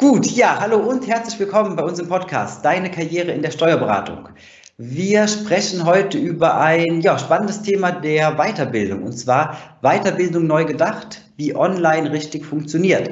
Gut, 0.00 0.30
ja, 0.30 0.58
hallo 0.58 0.78
und 0.78 1.06
herzlich 1.06 1.38
willkommen 1.38 1.76
bei 1.76 1.82
unserem 1.82 2.08
Podcast 2.08 2.64
Deine 2.64 2.90
Karriere 2.90 3.32
in 3.32 3.42
der 3.42 3.50
Steuerberatung. 3.50 4.30
Wir 4.78 5.28
sprechen 5.28 5.84
heute 5.84 6.16
über 6.16 6.58
ein 6.58 7.02
ja, 7.02 7.18
spannendes 7.18 7.60
Thema 7.60 7.92
der 7.92 8.36
Weiterbildung 8.36 9.02
und 9.02 9.12
zwar 9.12 9.58
Weiterbildung 9.82 10.46
neu 10.46 10.64
gedacht, 10.64 11.20
wie 11.36 11.54
online 11.54 12.12
richtig 12.12 12.46
funktioniert. 12.46 13.10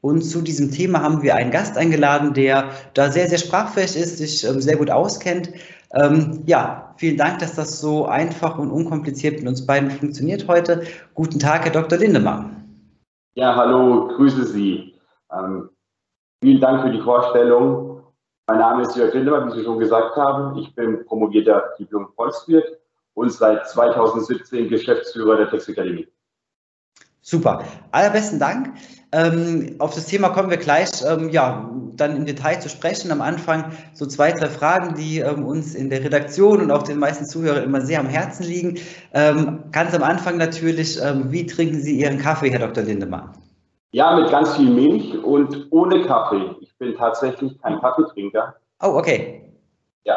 Und 0.00 0.22
zu 0.22 0.40
diesem 0.40 0.70
Thema 0.70 1.02
haben 1.02 1.20
wir 1.20 1.34
einen 1.34 1.50
Gast 1.50 1.76
eingeladen, 1.76 2.32
der 2.32 2.70
da 2.94 3.10
sehr, 3.10 3.28
sehr 3.28 3.36
sprachfähig 3.36 3.94
ist, 3.94 4.16
sich 4.16 4.42
ähm, 4.44 4.62
sehr 4.62 4.78
gut 4.78 4.90
auskennt. 4.90 5.52
Ähm, 5.92 6.44
ja, 6.46 6.94
vielen 6.96 7.18
Dank, 7.18 7.40
dass 7.40 7.56
das 7.56 7.78
so 7.78 8.06
einfach 8.06 8.58
und 8.58 8.70
unkompliziert 8.70 9.40
mit 9.40 9.48
uns 9.48 9.66
beiden 9.66 9.90
funktioniert 9.90 10.48
heute. 10.48 10.84
Guten 11.12 11.38
Tag, 11.38 11.66
Herr 11.66 11.72
Dr. 11.72 11.98
Lindemann. 11.98 12.88
Ja, 13.34 13.54
hallo, 13.54 14.08
grüße 14.16 14.46
Sie. 14.46 14.94
Ähm, 15.30 15.68
Vielen 16.42 16.60
Dank 16.60 16.82
für 16.82 16.90
die 16.90 17.00
Vorstellung. 17.00 18.02
Mein 18.48 18.58
Name 18.58 18.82
ist 18.82 18.96
Jörg 18.96 19.14
Lindemann, 19.14 19.46
wie 19.46 19.58
Sie 19.58 19.64
schon 19.64 19.78
gesagt 19.78 20.16
haben. 20.16 20.58
Ich 20.58 20.74
bin 20.74 21.06
promovierter 21.06 21.70
Diplom-Volkswirt 21.78 22.80
und 23.14 23.32
seit 23.32 23.68
2017 23.68 24.68
Geschäftsführer 24.68 25.36
der 25.36 25.50
Textakademie. 25.50 26.08
Super, 27.20 27.62
allerbesten 27.92 28.40
Dank. 28.40 28.74
Ähm, 29.12 29.76
auf 29.78 29.94
das 29.94 30.06
Thema 30.06 30.30
kommen 30.30 30.50
wir 30.50 30.56
gleich 30.56 30.90
ähm, 31.06 31.28
ja, 31.28 31.70
dann 31.94 32.16
im 32.16 32.26
Detail 32.26 32.58
zu 32.58 32.68
sprechen. 32.68 33.12
Am 33.12 33.20
Anfang 33.20 33.70
so 33.94 34.04
zwei, 34.06 34.32
drei 34.32 34.48
Fragen, 34.48 34.96
die 34.96 35.20
ähm, 35.20 35.46
uns 35.46 35.76
in 35.76 35.90
der 35.90 36.02
Redaktion 36.02 36.60
und 36.60 36.72
auch 36.72 36.82
den 36.82 36.98
meisten 36.98 37.24
Zuhörern 37.24 37.62
immer 37.62 37.82
sehr 37.82 38.00
am 38.00 38.08
Herzen 38.08 38.42
liegen. 38.42 38.78
Ähm, 39.14 39.62
ganz 39.70 39.94
am 39.94 40.02
Anfang 40.02 40.38
natürlich, 40.38 41.00
ähm, 41.00 41.30
wie 41.30 41.46
trinken 41.46 41.80
Sie 41.80 42.00
Ihren 42.00 42.18
Kaffee, 42.18 42.50
Herr 42.50 42.66
Dr. 42.66 42.82
Lindemann? 42.82 43.30
Ja, 43.94 44.16
mit 44.16 44.30
ganz 44.30 44.56
viel 44.56 44.70
Milch 44.70 45.22
und 45.22 45.66
ohne 45.70 46.02
Kaffee. 46.06 46.56
Ich 46.60 46.76
bin 46.78 46.96
tatsächlich 46.96 47.60
kein 47.60 47.78
Kaffeetrinker. 47.78 48.56
Oh, 48.82 48.96
okay. 48.96 49.52
Ja. 50.04 50.16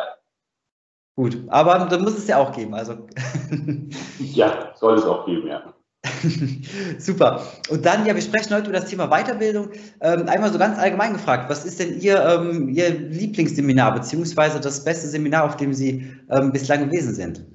Gut, 1.18 1.38
aber 1.50 1.80
dann 1.90 2.02
muss 2.02 2.18
es 2.18 2.28
ja 2.28 2.38
auch 2.38 2.54
geben. 2.54 2.74
Also. 2.74 2.94
ja, 4.20 4.74
soll 4.76 4.96
es 4.96 5.04
auch 5.04 5.26
geben, 5.26 5.48
ja. 5.48 5.62
Super. 7.00 7.42
Und 7.70 7.86
dann, 7.86 8.06
ja, 8.06 8.16
wir 8.16 8.22
sprechen 8.22 8.56
heute 8.56 8.70
über 8.70 8.80
das 8.80 8.90
Thema 8.90 9.08
Weiterbildung. 9.08 9.72
Ähm, 10.00 10.30
einmal 10.30 10.54
so 10.54 10.58
ganz 10.58 10.80
allgemein 10.80 11.12
gefragt, 11.12 11.50
was 11.50 11.66
ist 11.66 11.82
denn 11.82 12.00
Ihr, 12.00 12.24
ähm, 12.24 12.70
Ihr 12.70 12.92
Lieblingsseminar, 12.92 13.94
beziehungsweise 13.94 14.62
das 14.62 14.86
beste 14.86 15.08
Seminar, 15.08 15.44
auf 15.44 15.58
dem 15.58 15.74
Sie 15.74 16.16
ähm, 16.30 16.54
bislang 16.54 16.90
gewesen 16.90 17.14
sind? 17.14 17.46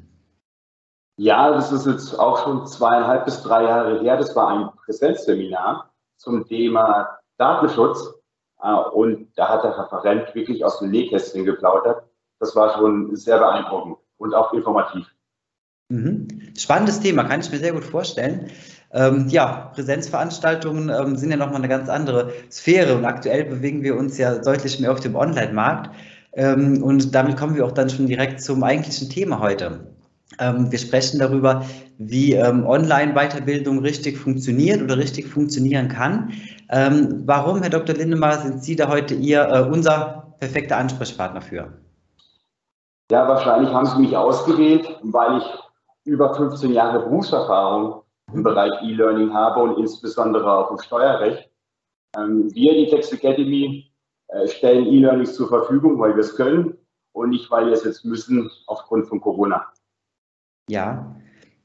Ja, 1.16 1.50
das 1.50 1.72
ist 1.72 1.86
jetzt 1.86 2.18
auch 2.18 2.44
schon 2.44 2.66
zweieinhalb 2.66 3.24
bis 3.24 3.42
drei 3.42 3.64
Jahre 3.64 4.00
her. 4.00 4.18
Das 4.18 4.36
war 4.36 4.48
ein 4.48 4.68
Präsenzseminar 4.84 5.89
zum 6.20 6.46
Thema 6.46 7.18
Datenschutz. 7.38 8.14
Äh, 8.62 8.72
und 8.72 9.28
da 9.36 9.48
hat 9.48 9.64
der 9.64 9.76
Referent 9.76 10.34
wirklich 10.34 10.64
aus 10.64 10.78
dem 10.78 10.90
Nähkästchen 10.90 11.44
geplaudert. 11.44 12.04
Das 12.38 12.54
war 12.54 12.74
schon 12.74 13.16
sehr 13.16 13.38
beeindruckend 13.38 13.96
und 14.18 14.34
auch 14.34 14.52
informativ. 14.52 15.06
Mhm. 15.88 16.28
Spannendes 16.56 17.00
Thema, 17.00 17.24
kann 17.24 17.40
ich 17.40 17.50
mir 17.50 17.58
sehr 17.58 17.72
gut 17.72 17.84
vorstellen. 17.84 18.50
Ähm, 18.92 19.28
ja, 19.28 19.70
Präsenzveranstaltungen 19.74 20.89
ähm, 20.89 21.17
sind 21.17 21.30
ja 21.30 21.36
nochmal 21.36 21.56
eine 21.56 21.68
ganz 21.68 21.89
andere 21.89 22.33
Sphäre 22.50 22.96
und 22.96 23.05
aktuell 23.05 23.45
bewegen 23.45 23.83
wir 23.83 23.96
uns 23.96 24.18
ja 24.18 24.39
deutlich 24.39 24.78
mehr 24.78 24.92
auf 24.92 25.00
dem 25.00 25.16
Online-Markt. 25.16 25.90
Ähm, 26.33 26.83
und 26.83 27.14
damit 27.14 27.36
kommen 27.36 27.56
wir 27.56 27.66
auch 27.66 27.72
dann 27.72 27.90
schon 27.90 28.06
direkt 28.06 28.40
zum 28.40 28.62
eigentlichen 28.62 29.08
Thema 29.08 29.40
heute. 29.40 29.80
Ähm, 30.40 30.70
wir 30.73 30.78
sprechen 30.78 31.18
darüber, 31.18 31.64
wie 31.98 32.33
ähm, 32.33 32.67
Online-Weiterbildung 32.67 33.80
richtig 33.80 34.18
funktioniert 34.18 34.83
oder 34.83 34.96
richtig 34.96 35.27
funktionieren 35.27 35.89
kann. 35.89 36.33
Ähm, 36.70 37.23
warum, 37.27 37.61
Herr 37.61 37.70
Dr. 37.70 37.95
Lindemann, 37.95 38.40
sind 38.40 38.64
Sie 38.64 38.74
da 38.74 38.89
heute 38.89 39.14
Ihr, 39.14 39.42
äh, 39.42 39.62
unser 39.70 40.34
perfekter 40.40 40.78
Ansprechpartner 40.78 41.42
für? 41.42 41.73
Ja, 43.11 43.28
wahrscheinlich 43.28 43.73
haben 43.73 43.86
Sie 43.86 44.01
mich 44.01 44.17
ausgewählt, 44.17 44.89
weil 45.02 45.39
ich 45.39 45.45
über 46.05 46.34
15 46.34 46.72
Jahre 46.72 47.01
Berufserfahrung 47.01 48.02
im 48.33 48.42
Bereich 48.42 48.72
E-Learning 48.83 49.34
habe 49.34 49.61
und 49.61 49.78
insbesondere 49.78 50.51
auch 50.51 50.70
im 50.70 50.78
Steuerrecht. 50.78 51.51
wir, 52.17 52.74
die 52.74 52.89
Text 52.89 53.12
Academy, 53.12 53.90
äh, 54.28 54.46
stellen 54.48 54.86
E-Learnings 54.86 55.34
zur 55.34 55.48
Verfügung, 55.48 55.98
weil 55.98 56.14
wir 56.14 56.20
es 56.20 56.36
können 56.36 56.78
und 57.12 57.30
nicht, 57.30 57.51
weil 57.51 57.67
wir 57.67 57.72
es 57.72 57.84
jetzt 57.84 58.05
müssen 58.05 58.51
aufgrund 58.67 59.08
von 59.08 59.20
Corona. 59.20 59.67
Ja, 60.70 61.17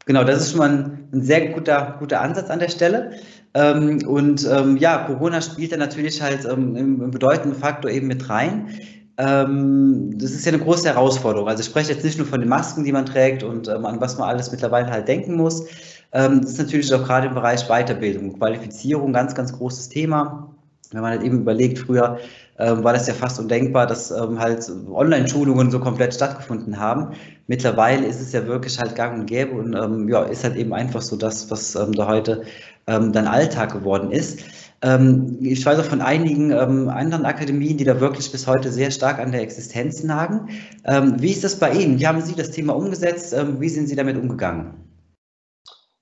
genau, 0.08 0.24
das 0.24 0.42
ist 0.42 0.52
schon 0.52 0.60
mal 0.60 0.70
ein, 0.70 1.08
ein 1.14 1.22
sehr 1.22 1.50
guter, 1.50 1.96
guter 2.00 2.22
Ansatz 2.22 2.50
an 2.50 2.60
der 2.60 2.70
Stelle. 2.70 3.12
Ähm, 3.54 4.00
und 4.08 4.48
ähm, 4.52 4.78
ja, 4.78 5.06
Corona 5.06 5.42
spielt 5.42 5.72
da 5.72 5.78
natürlich 5.78 6.22
halt 6.22 6.44
ähm, 6.46 6.76
einen 6.76 7.12
bedeutenden 7.12 7.58
Faktor 7.58 7.92
eben 7.92 8.08
mit 8.08 8.28
rein. 8.30 8.72
Ähm, 9.18 10.18
das 10.18 10.32
ist 10.32 10.46
ja 10.46 10.52
eine 10.52 10.62
große 10.62 10.90
Herausforderung. 10.90 11.48
Also 11.48 11.62
ich 11.62 11.68
spreche 11.68 11.94
jetzt 11.94 12.04
nicht 12.04 12.18
nur 12.18 12.28
von 12.28 12.42
den 12.42 12.50
Masken, 12.50 12.84
die 12.84 12.92
man 12.92 13.06
trägt 13.06 13.44
und 13.44 13.68
ähm, 13.68 13.86
an 13.86 14.02
was 14.02 14.18
man 14.18 14.28
alles 14.28 14.52
mittlerweile 14.52 14.90
halt 14.90 15.08
denken 15.08 15.36
muss. 15.36 15.66
Ähm, 16.12 16.42
das 16.42 16.52
ist 16.52 16.58
natürlich 16.58 16.94
auch 16.94 17.04
gerade 17.04 17.28
im 17.28 17.36
Bereich 17.36 17.68
Weiterbildung, 17.68 18.34
Qualifizierung, 18.34 19.14
ganz, 19.14 19.36
ganz 19.36 19.54
großes 19.54 19.90
Thema. 19.90 20.50
Wenn 20.92 21.02
man 21.02 21.12
halt 21.12 21.24
eben 21.24 21.42
überlegt, 21.42 21.80
früher 21.80 22.20
ähm, 22.58 22.86
war 22.86 22.94
das 22.94 23.08
ja 23.08 23.14
fast 23.14 23.38
undenkbar, 23.38 23.86
dass 23.86 24.12
ähm, 24.12 24.40
halt 24.40 24.72
Online-Schulungen 24.90 25.72
so 25.72 25.80
komplett 25.80 26.14
stattgefunden 26.14 26.80
haben. 26.80 27.14
Mittlerweile 27.48 28.06
ist 28.06 28.22
es 28.22 28.32
ja 28.32 28.48
wirklich 28.48 28.80
halt 28.80 28.96
gang 28.96 29.20
und 29.20 29.26
gäbe 29.26 29.52
und 29.52 29.76
ähm, 29.76 30.08
ja, 30.08 30.24
ist 30.24 30.46
halt 30.46 30.56
eben 30.56 30.74
einfach 30.74 31.02
so 31.02 31.18
das, 31.18 31.52
was 31.52 31.76
ähm, 31.76 31.92
da 31.92 32.08
heute 32.08 32.44
ähm, 32.88 33.12
dann 33.12 33.28
Alltag 33.28 33.74
geworden 33.74 34.10
ist. 34.12 34.40
Ähm, 34.82 35.38
ich 35.42 35.66
weiß 35.66 35.80
auch 35.80 35.86
von 35.86 36.02
einigen 36.02 36.54
anderen 36.54 37.26
Akademien, 37.26 37.78
die 37.78 37.84
da 37.84 38.00
wirklich 38.00 38.32
bis 38.32 38.48
heute 38.48 38.72
sehr 38.72 38.92
stark 38.92 39.20
an 39.20 39.34
der 39.34 39.42
Existenz 39.42 40.04
nagen. 40.04 40.50
wie 40.86 41.32
ist 41.32 41.44
das 41.44 41.60
bei 41.60 41.72
Ihnen? 41.72 42.00
Wie 42.00 42.08
haben 42.08 42.22
Sie 42.22 42.36
das 42.36 42.52
Thema 42.52 42.76
umgesetzt? 42.76 43.36
wie 43.60 43.70
sind 43.70 43.88
Sie 43.88 43.96
damit 43.96 44.18
umgegangen? 44.18 44.74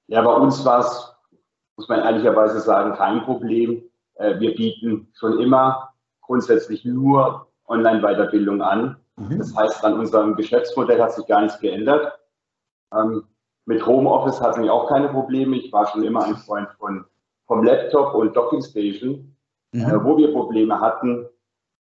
Ja, 0.08 0.22
bei 0.22 0.34
uns 0.34 0.64
war 0.66 0.80
es, 0.82 1.16
muss 1.78 1.88
man 1.88 2.00
ehrlicherweise 2.00 2.60
sagen, 2.60 2.96
kein 2.96 3.22
Problem. 3.24 3.84
Äh, 4.24 4.40
wir 4.40 4.56
bieten 4.56 5.12
schon 5.14 5.40
immer 5.40 5.94
grundsätzlich 6.22 6.86
nur 6.86 7.48
Online-Weiterbildung 7.68 8.62
an. 8.62 8.98
Mhm. 9.18 9.38
Das 9.38 9.56
heißt, 9.56 9.84
an 9.84 10.00
unserem 10.00 10.36
Geschäftsmodell 10.36 11.02
hat 11.02 11.14
sich 11.14 11.28
gar 11.28 11.42
nichts 11.42 11.60
geändert. 11.60 12.20
Ähm, 12.94 13.28
mit 13.66 13.86
Homeoffice 13.86 14.42
hatten 14.42 14.64
wir 14.64 14.74
auch 14.74 14.88
keine 14.90 15.10
Probleme. 15.10 15.58
Ich 15.58 15.72
war 15.72 15.88
schon 15.88 16.04
immer 16.04 16.24
ein 16.24 16.38
Freund 16.38 16.70
von, 16.80 17.06
vom 17.48 17.64
Laptop 17.64 18.14
und 18.16 18.36
Docking 18.36 18.62
Station. 18.62 19.36
Mhm. 19.74 19.82
Äh, 19.82 20.04
wo 20.04 20.18
wir 20.18 20.32
Probleme 20.32 20.80
hatten, 20.80 21.28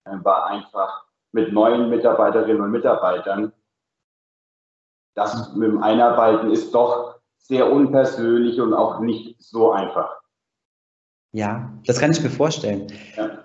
äh, 0.05 0.17
war 0.23 0.47
einfach 0.47 1.05
mit 1.31 1.53
neuen 1.53 1.89
Mitarbeiterinnen 1.89 2.61
und 2.61 2.71
Mitarbeitern. 2.71 3.53
Das 5.15 5.53
mit 5.53 5.69
dem 5.69 5.81
Einarbeiten 5.81 6.51
ist 6.51 6.73
doch 6.73 7.19
sehr 7.37 7.71
unpersönlich 7.71 8.59
und 8.59 8.73
auch 8.73 8.99
nicht 8.99 9.41
so 9.41 9.71
einfach. 9.71 10.22
Ja, 11.33 11.73
das 11.85 11.99
kann 11.99 12.11
ich 12.11 12.21
mir 12.21 12.29
vorstellen. 12.29 12.87
Ja. 13.17 13.43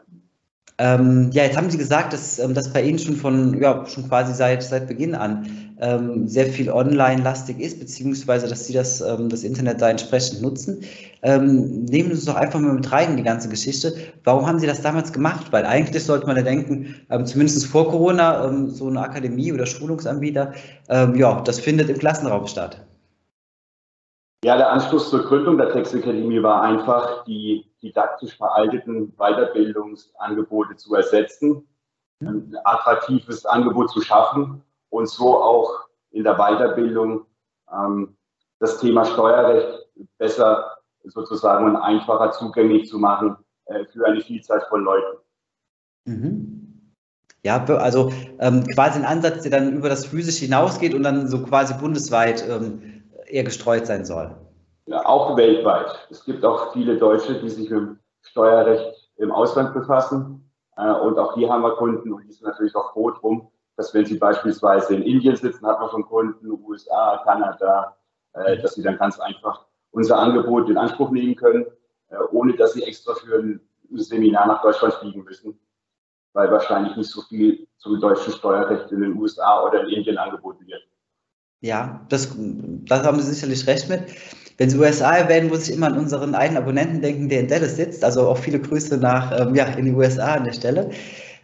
Ähm, 0.80 1.30
ja, 1.32 1.42
jetzt 1.42 1.56
haben 1.56 1.70
Sie 1.70 1.78
gesagt, 1.78 2.12
dass 2.12 2.38
ähm, 2.38 2.54
das 2.54 2.72
bei 2.72 2.82
Ihnen 2.82 3.00
schon 3.00 3.16
von, 3.16 3.60
ja, 3.60 3.84
schon 3.86 4.06
quasi 4.06 4.32
seit, 4.32 4.62
seit 4.62 4.86
Beginn 4.86 5.16
an 5.16 5.74
ähm, 5.80 6.28
sehr 6.28 6.46
viel 6.46 6.70
online-lastig 6.70 7.58
ist, 7.58 7.80
beziehungsweise 7.80 8.46
dass 8.46 8.66
Sie 8.66 8.74
das, 8.74 9.00
ähm, 9.00 9.28
das 9.28 9.42
Internet 9.42 9.80
da 9.80 9.90
entsprechend 9.90 10.40
nutzen. 10.40 10.84
Ähm, 11.22 11.84
nehmen 11.86 12.10
Sie 12.10 12.14
uns 12.14 12.24
doch 12.26 12.36
einfach 12.36 12.60
mal 12.60 12.74
mit 12.74 12.92
rein 12.92 13.10
in 13.10 13.16
die 13.16 13.24
ganze 13.24 13.48
Geschichte. 13.48 13.92
Warum 14.22 14.46
haben 14.46 14.60
Sie 14.60 14.68
das 14.68 14.80
damals 14.80 15.12
gemacht? 15.12 15.46
Weil 15.50 15.66
eigentlich 15.66 16.04
sollte 16.04 16.28
man 16.28 16.36
ja 16.36 16.42
denken, 16.42 16.94
ähm, 17.10 17.26
zumindest 17.26 17.66
vor 17.66 17.90
Corona, 17.90 18.68
so 18.68 18.86
eine 18.86 19.00
Akademie 19.00 19.52
oder 19.52 19.66
Schulungsanbieter, 19.66 20.52
ja, 20.88 21.40
das 21.40 21.60
findet 21.60 21.90
im 21.90 21.98
Klassenraum 21.98 22.46
statt. 22.46 22.86
Ja, 24.44 24.56
der 24.56 24.70
Anschluss 24.70 25.10
zur 25.10 25.24
Gründung 25.24 25.58
der 25.58 25.72
Textakademie 25.72 26.42
war 26.42 26.62
einfach, 26.62 27.24
die 27.24 27.67
didaktisch 27.82 28.36
veralteten 28.36 29.14
Weiterbildungsangebote 29.16 30.76
zu 30.76 30.94
ersetzen, 30.94 31.66
ein 32.20 32.56
attraktives 32.64 33.46
Angebot 33.46 33.90
zu 33.90 34.00
schaffen 34.00 34.62
und 34.90 35.08
so 35.08 35.36
auch 35.36 35.88
in 36.10 36.24
der 36.24 36.36
Weiterbildung 36.36 37.26
ähm, 37.72 38.16
das 38.58 38.78
Thema 38.78 39.04
Steuerrecht 39.04 39.86
besser 40.18 40.78
sozusagen 41.04 41.66
und 41.66 41.76
einfacher 41.76 42.32
zugänglich 42.32 42.88
zu 42.88 42.98
machen 42.98 43.36
äh, 43.66 43.84
für 43.86 44.06
eine 44.06 44.20
Vielzahl 44.20 44.60
von 44.68 44.84
Leuten. 44.84 45.18
Mhm. 46.06 46.94
Ja, 47.44 47.64
also 47.64 48.12
ähm, 48.40 48.64
quasi 48.66 48.98
ein 48.98 49.04
Ansatz, 49.04 49.42
der 49.42 49.52
dann 49.52 49.72
über 49.74 49.88
das 49.88 50.06
Physische 50.06 50.44
hinausgeht 50.44 50.94
und 50.94 51.04
dann 51.04 51.28
so 51.28 51.42
quasi 51.44 51.74
bundesweit 51.74 52.44
ähm, 52.48 53.04
eher 53.26 53.44
gestreut 53.44 53.86
sein 53.86 54.04
soll. 54.04 54.34
Ja, 54.88 55.04
auch 55.04 55.36
weltweit. 55.36 56.08
Es 56.08 56.24
gibt 56.24 56.42
auch 56.46 56.72
viele 56.72 56.96
Deutsche, 56.96 57.34
die 57.34 57.50
sich 57.50 57.68
mit 57.68 57.78
dem 57.78 57.98
Steuerrecht 58.22 59.10
im 59.16 59.30
Ausland 59.30 59.74
befassen. 59.74 60.50
Äh, 60.78 60.90
und 60.92 61.18
auch 61.18 61.34
hier 61.34 61.50
haben 61.50 61.62
wir 61.62 61.76
Kunden 61.76 62.10
und 62.10 62.26
die 62.26 62.32
sind 62.32 62.46
natürlich 62.46 62.74
auch 62.74 62.94
froh 62.94 63.10
drum, 63.10 63.50
dass 63.76 63.92
wenn 63.92 64.06
sie 64.06 64.16
beispielsweise 64.16 64.94
in 64.94 65.02
Indien 65.02 65.36
sitzen, 65.36 65.66
hat 65.66 65.78
man 65.78 65.90
schon 65.90 66.06
Kunden, 66.06 66.50
USA, 66.50 67.20
Kanada, 67.24 67.98
äh, 68.32 68.56
dass 68.62 68.76
sie 68.76 68.82
dann 68.82 68.96
ganz 68.96 69.20
einfach 69.20 69.66
unser 69.90 70.18
Angebot 70.18 70.70
in 70.70 70.78
Anspruch 70.78 71.10
nehmen 71.10 71.36
können, 71.36 71.66
äh, 72.08 72.16
ohne 72.32 72.56
dass 72.56 72.72
sie 72.72 72.82
extra 72.82 73.14
für 73.14 73.40
ein 73.40 73.60
Seminar 73.92 74.46
nach 74.46 74.62
Deutschland 74.62 74.94
fliegen 74.94 75.22
müssen, 75.22 75.58
weil 76.32 76.50
wahrscheinlich 76.50 76.96
nicht 76.96 77.10
so 77.10 77.20
viel 77.22 77.68
zum 77.76 78.00
deutschen 78.00 78.32
Steuerrecht 78.32 78.90
in 78.90 79.02
den 79.02 79.18
USA 79.18 79.64
oder 79.64 79.82
in 79.82 79.90
Indien 79.90 80.16
angeboten 80.16 80.66
wird. 80.66 80.82
Ja, 81.60 82.06
das, 82.08 82.34
das 82.38 83.04
haben 83.04 83.20
Sie 83.20 83.34
sicherlich 83.34 83.66
recht 83.66 83.90
mit. 83.90 84.14
Wenn 84.58 84.70
Sie 84.70 84.76
USA 84.76 85.16
erwähnen, 85.16 85.48
muss 85.48 85.68
ich 85.68 85.74
immer 85.74 85.86
an 85.86 85.96
unseren 85.96 86.34
einen 86.34 86.56
Abonnenten 86.56 87.00
denken, 87.00 87.28
der 87.28 87.40
in 87.40 87.48
Dallas 87.48 87.76
sitzt. 87.76 88.04
Also 88.04 88.28
auch 88.28 88.38
viele 88.38 88.58
Grüße 88.58 88.98
nach, 88.98 89.40
ähm, 89.40 89.54
ja, 89.54 89.64
in 89.66 89.84
die 89.84 89.92
USA 89.92 90.34
an 90.34 90.44
der 90.44 90.52
Stelle. 90.52 90.90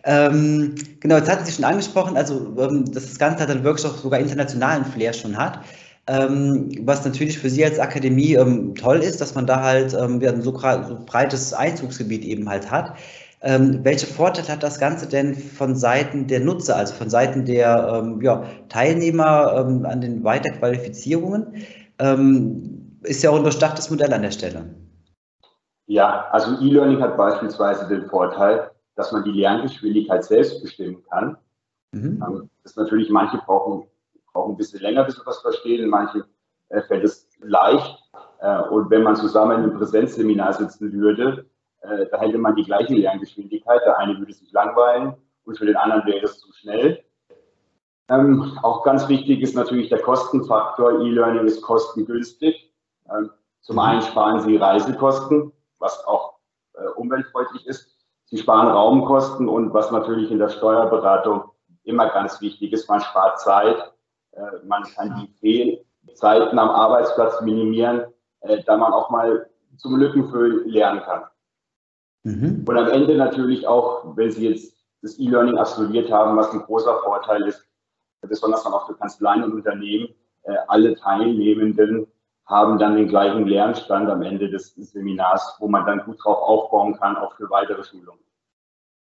Ähm, 0.03 0.75
genau, 1.01 1.17
jetzt 1.17 1.31
hatten 1.31 1.45
Sie 1.45 1.53
schon 1.53 1.65
angesprochen, 1.65 2.17
also 2.17 2.55
ähm, 2.59 2.93
dass 2.93 3.07
das 3.07 3.19
Ganze 3.19 3.47
dann 3.47 3.63
wirklich 3.63 3.87
auch 3.87 3.97
sogar 3.97 4.19
internationalen 4.19 4.85
Flair 4.85 5.13
schon 5.13 5.37
hat. 5.37 5.61
Ähm, 6.07 6.71
was 6.83 7.05
natürlich 7.05 7.39
für 7.39 7.49
Sie 7.49 7.65
als 7.65 7.79
Akademie 7.79 8.35
ähm, 8.35 8.75
toll 8.75 8.99
ist, 8.99 9.21
dass 9.21 9.35
man 9.35 9.47
da 9.47 9.63
halt 9.63 9.95
ähm, 9.95 10.21
ja, 10.21 10.39
so, 10.41 10.53
so, 10.53 10.99
breites 11.07 11.55
Einzugsgebiet 11.55 12.25
eben 12.25 12.49
halt 12.49 12.71
hat. 12.71 12.95
Ähm, 13.43 13.81
welche 13.85 14.07
Vorteile 14.07 14.49
hat 14.49 14.63
das 14.63 14.79
Ganze 14.81 15.07
denn 15.07 15.35
von 15.37 15.77
Seiten 15.77 16.27
der 16.27 16.41
Nutzer, 16.41 16.77
also 16.77 16.95
von 16.95 17.09
Seiten 17.09 17.45
der 17.45 18.03
ähm, 18.03 18.21
ja, 18.23 18.45
Teilnehmer 18.69 19.67
ähm, 19.67 19.87
an 19.87 20.01
den 20.01 20.25
Weiterqualifizierungen? 20.25 21.47
Ist 23.05 23.23
ja 23.23 23.31
auch 23.31 23.37
ein 23.37 23.43
durchdachtes 23.43 23.91
Modell 23.91 24.13
an 24.13 24.23
der 24.23 24.31
Stelle. 24.31 24.75
Ja, 25.87 26.29
also 26.31 26.61
E-Learning 26.61 27.01
hat 27.01 27.17
beispielsweise 27.17 27.87
den 27.89 28.09
Vorteil, 28.09 28.71
dass 28.97 29.13
man 29.13 29.25
die 29.25 29.33
Lerngeschwindigkeit 29.33 30.25
selbst 30.25 30.63
bestimmen 30.63 31.03
kann. 31.11 31.37
Mhm. 31.93 32.49
Das 32.63 32.73
ist 32.73 32.77
natürlich, 32.77 33.11
manche 33.11 33.39
brauchen 33.39 33.87
brauchen 34.35 34.55
ein 34.55 34.57
bisschen 34.57 34.81
länger, 34.81 35.05
bis 35.05 35.17
wir 35.17 35.25
was 35.25 35.41
verstehen. 35.41 35.83
In 35.85 35.89
manchen 35.89 36.25
äh, 36.69 36.83
fällt 36.83 37.05
es 37.05 37.29
leicht. 37.41 37.99
Äh, 38.41 38.61
und 38.69 38.91
wenn 38.91 39.03
man 39.03 39.17
zusammen 39.17 39.59
in 39.59 39.63
einem 39.63 39.79
Präsenzseminar 39.79 40.53
sitzen 40.53 40.93
würde, 40.93 41.47
äh, 41.81 42.07
da 42.11 42.21
hätte 42.21 42.37
man 42.37 42.57
die 42.57 42.65
gleiche 42.65 42.95
Lerngeschwindigkeit. 42.95 43.81
Der 43.87 43.99
eine 43.99 44.19
würde 44.19 44.35
sich 44.35 44.53
langweilen 44.53 45.15
und 45.45 45.57
für 45.57 45.67
den 45.67 45.77
anderen 45.77 46.05
wäre 46.05 46.25
es 46.25 46.39
zu 46.39 46.53
schnell. 46.53 47.03
Ähm, 48.11 48.59
auch 48.63 48.85
ganz 48.85 49.09
wichtig 49.09 49.41
ist 49.41 49.55
natürlich 49.55 49.89
der 49.89 50.03
Kostenfaktor. 50.03 51.01
E-Learning 51.01 51.47
ist 51.47 51.63
kostengünstig. 51.63 52.74
Ähm, 53.11 53.31
zum 53.61 53.79
einen 53.79 54.03
sparen 54.03 54.41
Sie 54.41 54.57
Reisekosten, 54.57 55.53
was 55.79 56.05
auch 56.07 56.35
äh, 56.75 56.87
umweltfreundlich 56.97 57.67
ist. 57.67 57.97
Sie 58.27 58.39
sparen 58.39 58.69
Raumkosten 58.69 59.49
und 59.49 59.73
was 59.73 59.91
natürlich 59.91 60.31
in 60.31 60.39
der 60.39 60.49
Steuerberatung 60.49 61.45
immer 61.85 62.09
ganz 62.09 62.41
wichtig 62.41 62.73
ist, 62.73 62.89
man 62.89 63.01
spart 63.01 63.41
Zeit 63.41 63.95
äh, 64.37 64.67
man 64.67 64.83
kann 64.83 65.15
die 65.21 65.85
Fehlzeiten 66.07 66.59
am 66.59 66.71
Arbeitsplatz 66.71 67.41
minimieren, 67.43 68.05
äh, 68.41 68.63
da 68.65 68.77
man 68.77 68.93
auch 68.93 69.11
mal 69.11 69.49
zum 69.77 69.97
Lückenfüllen 69.97 70.69
lernen 70.69 71.01
kann. 71.03 71.25
Mhm. 72.25 72.65
Und 72.67 72.77
am 72.77 72.89
Ende 72.89 73.17
natürlich 73.17 73.67
auch, 73.67 74.17
wenn 74.17 74.31
Sie 74.31 74.49
jetzt 74.49 74.75
das 75.03 75.19
E-Learning 75.19 75.59
absolviert 75.59 76.11
haben, 76.11 76.37
was 76.37 76.53
ein 76.53 76.63
großer 76.63 77.01
Vorteil 77.05 77.43
ist, 77.47 77.67
besonders 78.23 78.65
dann 78.65 78.73
auch 78.73 78.87
für 78.87 78.95
Kanzleien 78.95 79.45
und 79.45 79.53
Unternehmen, 79.53 80.09
alle 80.69 80.95
Teilnehmenden 80.95 82.07
haben 82.47 82.79
dann 82.79 82.97
den 82.97 83.09
gleichen 83.09 83.47
Lernstand 83.47 84.11
am 84.11 84.23
Ende 84.23 84.51
des 84.51 84.75
Seminars, 84.75 85.57
wo 85.61 85.69
man 85.69 85.87
dann 85.87 86.01
gut 86.01 86.19
drauf 86.23 86.39
aufbauen 86.43 86.95
kann, 86.99 87.17
auch 87.17 87.35
für 87.37 87.49
weitere 87.51 87.83
Schulungen. 87.85 88.21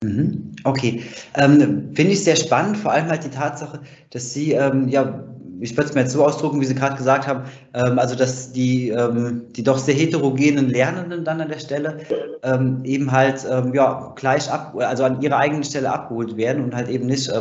Mhm. 0.03 0.51
Okay, 0.63 1.03
ähm, 1.35 1.91
finde 1.93 2.13
ich 2.13 2.23
sehr 2.23 2.35
spannend, 2.35 2.77
vor 2.77 2.91
allem 2.91 3.07
halt 3.07 3.23
die 3.23 3.29
Tatsache, 3.29 3.81
dass 4.11 4.33
Sie, 4.33 4.53
ähm, 4.53 4.87
ja, 4.89 5.23
ich 5.59 5.77
würde 5.77 5.89
es 5.89 5.95
mir 5.95 6.01
jetzt 6.01 6.13
so 6.13 6.25
ausdrucken, 6.25 6.59
wie 6.59 6.65
Sie 6.65 6.73
gerade 6.73 6.95
gesagt 6.95 7.27
haben, 7.27 7.43
ähm, 7.75 7.99
also 7.99 8.15
dass 8.15 8.51
die, 8.51 8.89
ähm, 8.89 9.43
die 9.53 9.63
doch 9.63 9.77
sehr 9.77 9.93
heterogenen 9.93 10.69
Lernenden 10.69 11.23
dann 11.23 11.39
an 11.39 11.49
der 11.49 11.59
Stelle 11.59 11.99
ähm, 12.41 12.81
eben 12.83 13.11
halt 13.11 13.45
ähm, 13.49 13.73
ja, 13.75 14.11
gleich 14.15 14.51
ab, 14.51 14.75
also 14.75 15.03
an 15.03 15.21
ihrer 15.21 15.37
eigenen 15.37 15.63
Stelle 15.63 15.91
abgeholt 15.91 16.35
werden 16.35 16.63
und 16.63 16.75
halt 16.75 16.89
eben 16.89 17.05
nicht, 17.05 17.31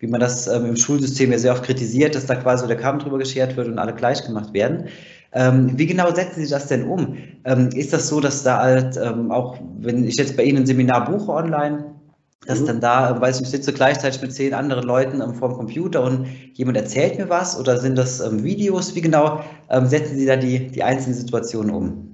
wie 0.00 0.06
man 0.08 0.20
das 0.20 0.48
im 0.48 0.76
Schulsystem 0.76 1.30
ja 1.30 1.38
sehr 1.38 1.52
oft 1.52 1.62
kritisiert, 1.62 2.16
dass 2.16 2.26
da 2.26 2.34
quasi 2.34 2.66
der 2.66 2.76
Kamm 2.76 2.98
drüber 2.98 3.18
geschert 3.18 3.56
wird 3.56 3.68
und 3.68 3.78
alle 3.78 3.94
gleich 3.94 4.24
gemacht 4.24 4.52
werden. 4.52 4.88
Ähm, 5.32 5.78
wie 5.78 5.86
genau 5.86 6.12
setzen 6.12 6.44
Sie 6.44 6.50
das 6.50 6.66
denn 6.66 6.88
um? 6.88 7.16
Ähm, 7.44 7.68
ist 7.68 7.92
das 7.92 8.08
so, 8.08 8.20
dass 8.20 8.42
da 8.42 8.58
halt 8.58 8.96
ähm, 8.96 9.30
auch, 9.30 9.56
wenn 9.78 10.04
ich 10.04 10.16
jetzt 10.16 10.36
bei 10.36 10.42
Ihnen 10.42 10.58
ein 10.58 10.66
Seminar 10.66 11.04
buche 11.10 11.32
online, 11.32 11.94
dass 12.46 12.60
mhm. 12.60 12.66
dann 12.66 12.80
da, 12.80 13.20
weiß 13.20 13.36
ich, 13.36 13.42
ich 13.42 13.50
sitze 13.50 13.72
gleichzeitig 13.72 14.20
mit 14.22 14.32
zehn 14.32 14.54
anderen 14.54 14.84
Leuten 14.84 15.20
ähm, 15.20 15.34
vor 15.34 15.50
dem 15.50 15.56
Computer 15.56 16.02
und 16.02 16.26
jemand 16.54 16.78
erzählt 16.78 17.18
mir 17.18 17.28
was 17.28 17.58
oder 17.58 17.76
sind 17.76 17.96
das 17.96 18.20
ähm, 18.20 18.42
Videos? 18.42 18.94
Wie 18.94 19.00
genau 19.00 19.40
ähm, 19.68 19.86
setzen 19.86 20.16
Sie 20.16 20.26
da 20.26 20.36
die, 20.36 20.68
die 20.68 20.82
einzelnen 20.82 21.14
Situationen 21.14 21.74
um? 21.74 22.10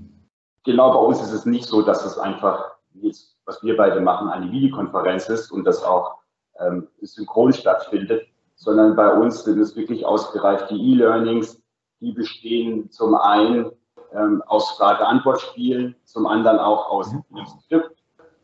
Genau, 0.64 0.92
bei 0.92 0.98
uns 0.98 1.22
ist 1.22 1.32
es 1.32 1.46
nicht 1.46 1.66
so, 1.66 1.82
dass 1.82 2.04
es 2.04 2.18
einfach, 2.18 2.72
jetzt, 2.94 3.36
was 3.46 3.62
wir 3.62 3.76
beide 3.76 4.00
machen, 4.00 4.28
eine 4.28 4.50
Videokonferenz 4.50 5.28
ist 5.28 5.52
und 5.52 5.64
das 5.64 5.82
auch 5.82 6.16
ähm, 6.60 6.88
synchron 7.00 7.52
stattfindet, 7.52 8.26
sondern 8.56 8.96
bei 8.96 9.12
uns 9.12 9.44
sind 9.44 9.60
es 9.60 9.76
wirklich 9.76 10.04
ausgereifte 10.04 10.74
E-Learnings, 10.74 11.62
die 12.00 12.12
bestehen 12.12 12.90
zum 12.90 13.14
einen 13.14 13.72
ähm, 14.12 14.42
aus 14.46 14.70
Frage-Antwort-Spielen, 14.72 15.96
zum 16.04 16.26
anderen 16.26 16.58
auch 16.58 16.90
aus 16.90 17.12
mhm. 17.12 17.24
einem 17.34 17.46
Skript 17.46 17.96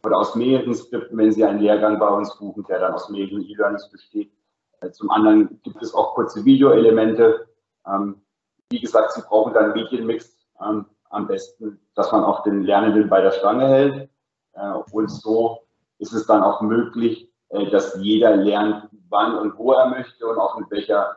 oder 0.04 0.18
aus 0.18 0.34
mehreren 0.34 0.74
Skripten, 0.74 1.16
wenn 1.16 1.32
Sie 1.32 1.44
einen 1.44 1.60
Lehrgang 1.60 1.98
bei 1.98 2.08
uns 2.08 2.36
buchen, 2.38 2.64
der 2.68 2.80
dann 2.80 2.94
aus 2.94 3.08
mehreren 3.08 3.42
E-Learnings 3.42 3.90
besteht. 3.90 4.32
Äh, 4.80 4.90
zum 4.90 5.10
anderen 5.10 5.60
gibt 5.62 5.82
es 5.82 5.94
auch 5.94 6.14
kurze 6.14 6.44
Videoelemente. 6.44 7.46
Ähm, 7.86 8.22
wie 8.70 8.80
gesagt, 8.80 9.12
Sie 9.12 9.22
brauchen 9.22 9.52
dann 9.54 9.72
Medienmix 9.72 10.36
ähm, 10.60 10.86
am 11.10 11.26
besten, 11.26 11.78
dass 11.94 12.10
man 12.10 12.24
auch 12.24 12.42
den 12.42 12.62
Lernenden 12.62 13.08
bei 13.08 13.20
der 13.20 13.32
Stange 13.32 13.68
hält. 13.68 14.10
Äh, 14.54 14.72
und 14.92 15.08
so 15.10 15.60
ist 15.98 16.12
es 16.12 16.26
dann 16.26 16.42
auch 16.42 16.60
möglich, 16.62 17.30
äh, 17.50 17.70
dass 17.70 17.96
jeder 18.00 18.36
lernt, 18.36 18.88
wann 19.08 19.36
und 19.36 19.56
wo 19.58 19.72
er 19.72 19.88
möchte 19.88 20.26
und 20.26 20.38
auch 20.38 20.58
mit 20.58 20.70
welcher 20.70 21.16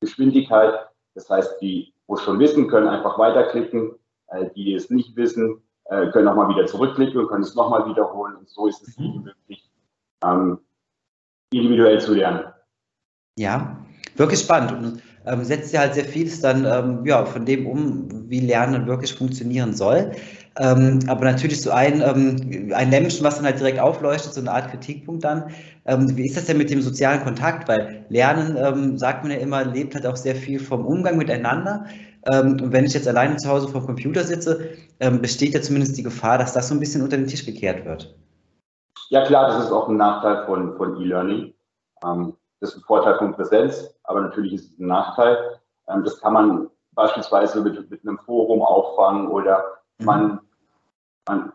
Geschwindigkeit. 0.00 0.88
Das 1.14 1.28
heißt, 1.28 1.60
die, 1.60 1.92
wo 2.06 2.14
es 2.14 2.22
schon 2.22 2.38
wissen, 2.38 2.68
können 2.68 2.88
einfach 2.88 3.18
weiterklicken. 3.18 3.92
Die 4.56 4.72
es 4.72 4.88
nicht 4.88 5.14
wissen, 5.14 5.62
äh, 5.84 6.10
können 6.10 6.24
nochmal 6.24 6.48
wieder 6.48 6.64
zurückklicken 6.66 7.20
und 7.20 7.28
können 7.28 7.42
es 7.42 7.54
nochmal 7.54 7.86
wiederholen. 7.86 8.36
Und 8.36 8.48
so 8.48 8.66
ist 8.66 8.86
es 8.86 8.98
mhm. 8.98 9.24
möglich, 9.24 9.70
ähm, 10.24 10.58
individuell 11.52 12.00
zu 12.00 12.14
lernen. 12.14 12.44
Ja, 13.38 13.76
wirklich 14.16 14.40
spannend. 14.40 14.72
Und 14.72 15.02
ähm, 15.26 15.44
setzt 15.44 15.72
ja 15.72 15.80
halt 15.80 15.94
sehr 15.94 16.04
vieles 16.04 16.40
dann 16.40 16.64
ähm, 16.64 17.04
ja, 17.06 17.24
von 17.24 17.44
dem 17.44 17.66
um, 17.66 18.08
wie 18.28 18.40
Lernen 18.40 18.86
wirklich 18.86 19.14
funktionieren 19.14 19.74
soll. 19.74 20.12
Ähm, 20.58 20.98
aber 21.06 21.24
natürlich 21.24 21.62
so 21.62 21.70
ein, 21.70 22.02
ähm, 22.02 22.72
ein 22.74 22.90
Lämpchen, 22.90 23.24
was 23.24 23.36
dann 23.36 23.46
halt 23.46 23.58
direkt 23.58 23.78
aufleuchtet, 23.78 24.34
so 24.34 24.40
eine 24.40 24.52
Art 24.52 24.70
Kritikpunkt 24.70 25.24
dann. 25.24 25.50
Ähm, 25.86 26.14
wie 26.16 26.26
ist 26.26 26.36
das 26.36 26.44
denn 26.44 26.58
mit 26.58 26.68
dem 26.68 26.82
sozialen 26.82 27.22
Kontakt? 27.22 27.68
Weil 27.68 28.04
Lernen, 28.10 28.56
ähm, 28.58 28.98
sagt 28.98 29.22
man 29.22 29.32
ja 29.32 29.38
immer, 29.38 29.64
lebt 29.64 29.94
halt 29.94 30.06
auch 30.06 30.16
sehr 30.16 30.34
viel 30.34 30.60
vom 30.60 30.84
Umgang 30.84 31.16
miteinander. 31.16 31.86
Ähm, 32.30 32.52
und 32.60 32.72
wenn 32.72 32.84
ich 32.84 32.92
jetzt 32.92 33.08
alleine 33.08 33.36
zu 33.36 33.48
Hause 33.48 33.68
vom 33.68 33.86
Computer 33.86 34.24
sitze, 34.24 34.68
ähm, 35.00 35.22
besteht 35.22 35.54
ja 35.54 35.62
zumindest 35.62 35.96
die 35.96 36.02
Gefahr, 36.02 36.36
dass 36.36 36.52
das 36.52 36.68
so 36.68 36.74
ein 36.74 36.80
bisschen 36.80 37.02
unter 37.02 37.16
den 37.16 37.26
Tisch 37.26 37.46
gekehrt 37.46 37.84
wird. 37.86 38.14
Ja 39.08 39.24
klar, 39.24 39.48
das 39.48 39.64
ist 39.64 39.72
auch 39.72 39.88
ein 39.88 39.96
Nachteil 39.96 40.44
von, 40.46 40.76
von 40.76 41.00
E-Learning. 41.00 41.52
Ähm, 42.62 42.68
das 42.68 42.70
ist 42.70 42.76
ein 42.76 42.84
Vorteil 42.84 43.18
von 43.18 43.34
Präsenz, 43.34 43.94
aber 44.04 44.20
natürlich 44.20 44.54
ist 44.54 44.72
es 44.72 44.78
ein 44.78 44.86
Nachteil. 44.86 45.60
das 45.86 46.20
kann 46.20 46.32
man 46.32 46.70
beispielsweise 46.92 47.60
mit, 47.60 47.90
mit 47.90 48.02
einem 48.02 48.18
Forum 48.18 48.62
auffangen 48.62 49.28
oder 49.28 49.64
mhm. 49.98 50.06
man, 50.06 50.40
man, 51.28 51.52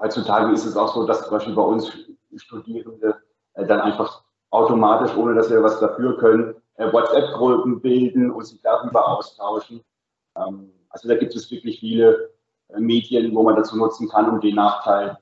heutzutage 0.00 0.52
ist 0.52 0.64
es 0.64 0.76
auch 0.76 0.92
so, 0.94 1.06
dass 1.06 1.22
zum 1.22 1.30
Beispiel 1.30 1.54
bei 1.54 1.62
uns 1.62 1.92
Studierende 2.36 3.16
äh, 3.54 3.66
dann 3.66 3.80
einfach 3.80 4.22
automatisch, 4.50 5.16
ohne 5.16 5.34
dass 5.34 5.50
wir 5.50 5.62
was 5.62 5.80
dafür 5.80 6.16
können, 6.18 6.54
äh, 6.76 6.92
WhatsApp-Gruppen 6.92 7.80
bilden 7.80 8.30
und 8.30 8.44
sich 8.44 8.60
darüber 8.62 9.08
austauschen. 9.08 9.82
Ähm, 10.36 10.72
also 10.90 11.08
da 11.08 11.16
gibt 11.16 11.34
es 11.34 11.50
wirklich 11.50 11.80
viele 11.80 12.30
äh, 12.68 12.80
Medien, 12.80 13.34
wo 13.34 13.42
man 13.42 13.56
dazu 13.56 13.76
nutzen 13.76 14.08
kann, 14.08 14.30
um 14.30 14.40
den 14.40 14.54
Nachteil 14.54 15.18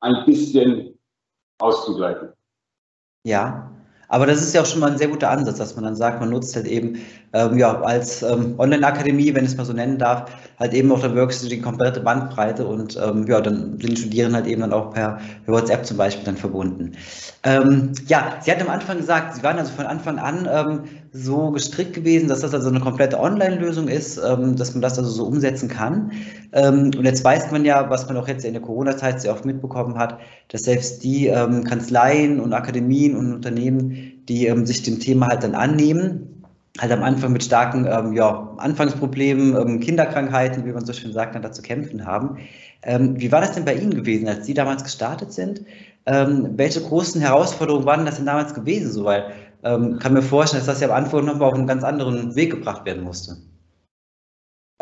ein 0.00 0.24
bisschen 0.26 0.98
auszugleichen. 1.58 2.32
Ja, 3.24 3.65
Aber 4.08 4.26
das 4.26 4.40
ist 4.40 4.54
ja 4.54 4.62
auch 4.62 4.66
schon 4.66 4.80
mal 4.80 4.92
ein 4.92 4.98
sehr 4.98 5.08
guter 5.08 5.30
Ansatz, 5.30 5.58
dass 5.58 5.74
man 5.74 5.84
dann 5.84 5.96
sagt, 5.96 6.20
man 6.20 6.30
nutzt 6.30 6.54
halt 6.54 6.66
eben 6.66 6.98
ähm, 7.32 7.58
ja, 7.58 7.80
als 7.82 8.22
ähm, 8.22 8.54
Online-Akademie, 8.58 9.34
wenn 9.34 9.44
ich 9.44 9.52
es 9.52 9.56
mal 9.56 9.64
so 9.64 9.72
nennen 9.72 9.98
darf, 9.98 10.30
halt 10.58 10.72
eben 10.74 10.90
auch 10.90 11.00
dann 11.00 11.14
wirklich 11.14 11.40
die 11.48 11.60
komplette 11.60 12.00
Bandbreite 12.00 12.66
und 12.66 12.98
ähm, 13.02 13.26
ja, 13.26 13.40
dann 13.40 13.78
sind 13.78 13.90
die 13.90 13.96
Studierenden 13.96 14.36
halt 14.36 14.46
eben 14.46 14.62
dann 14.62 14.72
auch 14.72 14.92
per, 14.92 15.18
WhatsApp 15.46 15.84
zum 15.84 15.96
Beispiel 15.96 16.24
dann 16.24 16.36
verbunden. 16.36 16.92
Ähm, 17.42 17.92
ja, 18.06 18.38
Sie 18.40 18.50
hatten 18.50 18.62
am 18.62 18.70
Anfang 18.70 18.96
gesagt, 18.96 19.36
Sie 19.36 19.42
waren 19.42 19.58
also 19.58 19.72
von 19.72 19.86
Anfang 19.86 20.18
an 20.18 20.48
ähm, 20.50 20.80
so 21.12 21.50
gestrickt 21.50 21.94
gewesen, 21.94 22.28
dass 22.28 22.40
das 22.40 22.54
also 22.54 22.68
eine 22.68 22.80
komplette 22.80 23.18
Online-Lösung 23.20 23.88
ist, 23.88 24.18
ähm, 24.18 24.56
dass 24.56 24.74
man 24.74 24.82
das 24.82 24.98
also 24.98 25.10
so 25.10 25.26
umsetzen 25.26 25.68
kann. 25.68 26.12
und 26.52 27.04
jetzt 27.04 27.22
weiß 27.22 27.50
man 27.50 27.64
ja, 27.64 27.90
was 27.90 28.06
man 28.06 28.16
auch 28.16 28.28
jetzt 28.28 28.44
in 28.44 28.54
der 28.54 28.62
Corona-Zeit 28.62 29.20
sehr 29.20 29.32
oft 29.32 29.44
mitbekommen 29.44 29.98
hat, 29.98 30.18
dass 30.48 30.62
selbst 30.62 31.04
die 31.04 31.26
Kanzleien 31.26 32.40
und 32.40 32.54
Akademien 32.54 33.14
und 33.14 33.32
Unternehmen, 33.34 34.24
die 34.28 34.50
sich 34.64 34.82
dem 34.82 34.98
Thema 34.98 35.28
halt 35.28 35.42
dann 35.42 35.54
annehmen, 35.54 36.35
halt 36.78 36.92
am 36.92 37.02
Anfang 37.02 37.32
mit 37.32 37.42
starken 37.42 37.86
ähm, 37.86 38.12
ja, 38.12 38.54
Anfangsproblemen, 38.58 39.56
ähm, 39.56 39.80
Kinderkrankheiten, 39.80 40.64
wie 40.64 40.72
man 40.72 40.84
so 40.84 40.92
schön 40.92 41.12
sagt, 41.12 41.34
dann 41.34 41.42
da 41.42 41.52
zu 41.52 41.62
kämpfen 41.62 42.06
haben. 42.06 42.38
Ähm, 42.82 43.18
wie 43.20 43.32
war 43.32 43.40
das 43.40 43.52
denn 43.52 43.64
bei 43.64 43.74
Ihnen 43.74 43.94
gewesen, 43.94 44.28
als 44.28 44.46
Sie 44.46 44.54
damals 44.54 44.84
gestartet 44.84 45.32
sind? 45.32 45.64
Ähm, 46.06 46.56
welche 46.56 46.80
großen 46.80 47.20
Herausforderungen 47.20 47.86
waren 47.86 48.06
das 48.06 48.16
denn 48.16 48.26
damals 48.26 48.54
gewesen? 48.54 48.92
So, 48.92 49.04
weil 49.04 49.32
ähm, 49.62 49.98
kann 49.98 50.12
mir 50.12 50.22
vorstellen, 50.22 50.60
dass 50.60 50.72
das 50.72 50.80
ja 50.80 50.88
am 50.88 50.94
Anfang 50.94 51.24
nochmal 51.24 51.48
auf 51.48 51.54
einen 51.54 51.66
ganz 51.66 51.82
anderen 51.82 52.34
Weg 52.36 52.50
gebracht 52.50 52.84
werden 52.84 53.02
musste. 53.02 53.36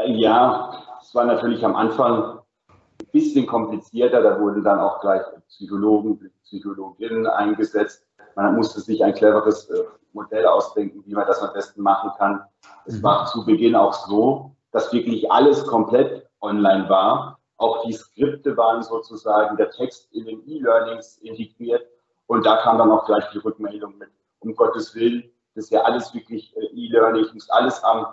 Ja, 0.04 0.82
es 1.00 1.14
war 1.14 1.24
natürlich 1.24 1.64
am 1.64 1.76
Anfang 1.76 2.40
ein 2.68 3.06
bisschen 3.12 3.46
komplizierter. 3.46 4.22
Da 4.22 4.40
wurden 4.40 4.64
dann 4.64 4.80
auch 4.80 5.00
gleich 5.00 5.22
Psychologen, 5.48 6.30
Psychologinnen 6.42 7.26
eingesetzt. 7.26 8.04
Man 8.36 8.56
musste 8.56 8.80
sich 8.80 9.02
ein 9.04 9.14
cleveres 9.14 9.68
äh, 9.70 9.84
Modell 10.12 10.46
ausdenken, 10.46 11.02
wie 11.06 11.14
man 11.14 11.26
das 11.26 11.40
am 11.40 11.52
besten 11.52 11.82
machen 11.82 12.10
kann. 12.18 12.44
Es 12.86 12.98
mhm. 12.98 13.02
war 13.02 13.26
zu 13.26 13.44
Beginn 13.44 13.74
auch 13.74 13.92
so, 13.92 14.54
dass 14.72 14.92
wirklich 14.92 15.30
alles 15.30 15.66
komplett 15.66 16.26
online 16.40 16.88
war. 16.88 17.38
Auch 17.56 17.84
die 17.84 17.92
Skripte 17.92 18.56
waren 18.56 18.82
sozusagen 18.82 19.56
der 19.56 19.70
Text 19.70 20.12
in 20.12 20.24
den 20.26 20.46
E-Learnings 20.48 21.18
integriert. 21.18 21.86
Und 22.26 22.44
da 22.44 22.56
kam 22.58 22.78
dann 22.78 22.90
auch 22.90 23.04
gleich 23.06 23.24
die 23.32 23.38
Rückmeldung 23.38 23.96
mit, 23.98 24.10
um 24.40 24.54
Gottes 24.54 24.94
Willen, 24.94 25.30
das 25.54 25.66
ist 25.66 25.70
ja 25.70 25.82
alles 25.82 26.12
wirklich 26.12 26.54
äh, 26.56 26.66
E-Learning, 26.66 27.24
ich 27.24 27.34
muss 27.34 27.48
alles 27.50 27.82
am 27.84 28.06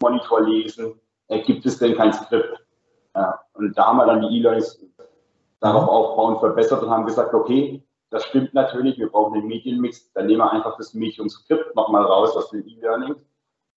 Monitor 0.00 0.40
lesen. 0.40 0.98
Äh, 1.28 1.40
gibt 1.42 1.66
es 1.66 1.78
denn 1.78 1.96
kein 1.96 2.12
Skript? 2.12 2.58
Ja, 3.14 3.40
und 3.54 3.76
da 3.76 3.86
haben 3.86 3.98
wir 3.98 4.06
dann 4.06 4.22
die 4.22 4.38
E-Learnings 4.38 4.80
darauf 5.60 5.82
mhm. 5.82 5.88
aufbauend 5.88 6.40
verbessert 6.40 6.82
und 6.82 6.90
haben 6.90 7.04
gesagt, 7.04 7.34
okay, 7.34 7.82
das 8.10 8.24
stimmt 8.24 8.54
natürlich, 8.54 8.98
wir 8.98 9.10
brauchen 9.10 9.34
den 9.34 9.46
Medienmix, 9.46 10.10
dann 10.12 10.26
nehmen 10.26 10.40
wir 10.40 10.50
einfach 10.50 10.76
das 10.76 10.94
Medium-Skript 10.94 11.74
nochmal 11.76 12.04
raus 12.04 12.34
aus 12.36 12.50
den 12.50 12.66
E-Learnings. 12.66 13.18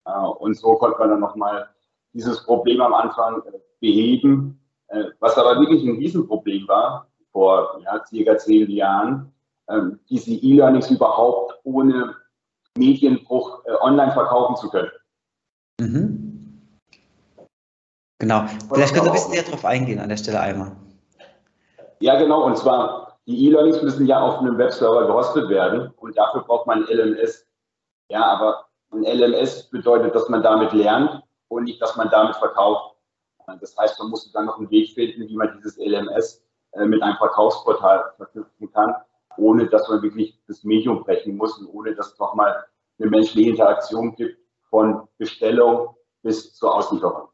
Äh, 0.05 0.11
und 0.11 0.55
so 0.57 0.75
konnte 0.75 0.97
man 0.99 1.09
dann 1.09 1.19
nochmal 1.19 1.69
dieses 2.13 2.43
Problem 2.43 2.81
am 2.81 2.93
Anfang 2.93 3.41
äh, 3.47 3.59
beheben. 3.79 4.59
Äh, 4.87 5.05
was 5.19 5.37
aber 5.37 5.59
wirklich 5.59 5.83
ein 5.83 5.97
Riesenproblem 5.97 6.67
war, 6.67 7.07
vor 7.31 7.79
ja, 7.83 8.03
circa 8.05 8.37
zehn 8.37 8.69
Jahren, 8.69 9.33
ähm, 9.69 9.99
diese 10.09 10.31
E-Learnings 10.31 10.89
überhaupt 10.91 11.59
ohne 11.63 12.15
Medienbruch 12.77 13.63
online 13.81 14.11
verkaufen 14.13 14.55
zu 14.55 14.69
können. 14.69 14.91
Mhm. 15.79 16.67
Genau. 18.19 18.45
Vielleicht 18.71 18.93
könnt 18.93 19.07
ihr 19.07 19.11
ein 19.11 19.13
bisschen 19.13 19.31
näher 19.31 19.43
drauf 19.43 19.65
eingehen 19.65 19.99
an 19.99 20.07
der 20.07 20.17
Stelle 20.17 20.39
einmal. 20.39 20.75
Ja, 21.99 22.17
genau. 22.17 22.45
Und 22.45 22.57
zwar 22.57 23.10
die 23.31 23.47
E-Learnings 23.47 23.81
müssen 23.81 24.05
ja 24.05 24.19
auf 24.19 24.39
einem 24.39 24.57
Webserver 24.57 25.07
gehostet 25.07 25.49
werden 25.49 25.91
und 25.97 26.17
dafür 26.17 26.41
braucht 26.41 26.67
man 26.67 26.85
ein 26.85 26.97
LMS. 26.97 27.47
Ja, 28.09 28.23
aber 28.25 28.65
ein 28.91 29.03
LMS 29.03 29.69
bedeutet, 29.69 30.13
dass 30.13 30.27
man 30.27 30.43
damit 30.43 30.73
lernt 30.73 31.23
und 31.47 31.63
nicht, 31.63 31.81
dass 31.81 31.95
man 31.95 32.09
damit 32.09 32.35
verkauft. 32.35 32.95
Das 33.59 33.77
heißt, 33.77 33.99
man 33.99 34.09
muss 34.09 34.31
dann 34.31 34.45
noch 34.45 34.57
einen 34.57 34.69
Weg 34.69 34.93
finden, 34.93 35.27
wie 35.27 35.35
man 35.35 35.53
dieses 35.57 35.77
LMS 35.77 36.43
äh, 36.73 36.85
mit 36.85 37.01
einem 37.01 37.17
Verkaufsportal 37.17 38.13
verknüpfen 38.17 38.71
kann, 38.71 38.95
ohne 39.37 39.67
dass 39.67 39.87
man 39.89 40.01
wirklich 40.01 40.39
das 40.47 40.63
Medium 40.63 41.03
brechen 41.03 41.35
muss 41.35 41.57
und 41.57 41.67
ohne 41.67 41.95
dass 41.95 42.13
es 42.13 42.19
nochmal 42.19 42.65
eine 42.99 43.09
menschliche 43.09 43.49
Interaktion 43.49 44.15
gibt 44.15 44.37
von 44.69 45.07
Bestellung 45.17 45.95
bis 46.21 46.53
zur 46.53 46.75
Auslieferung. 46.75 47.27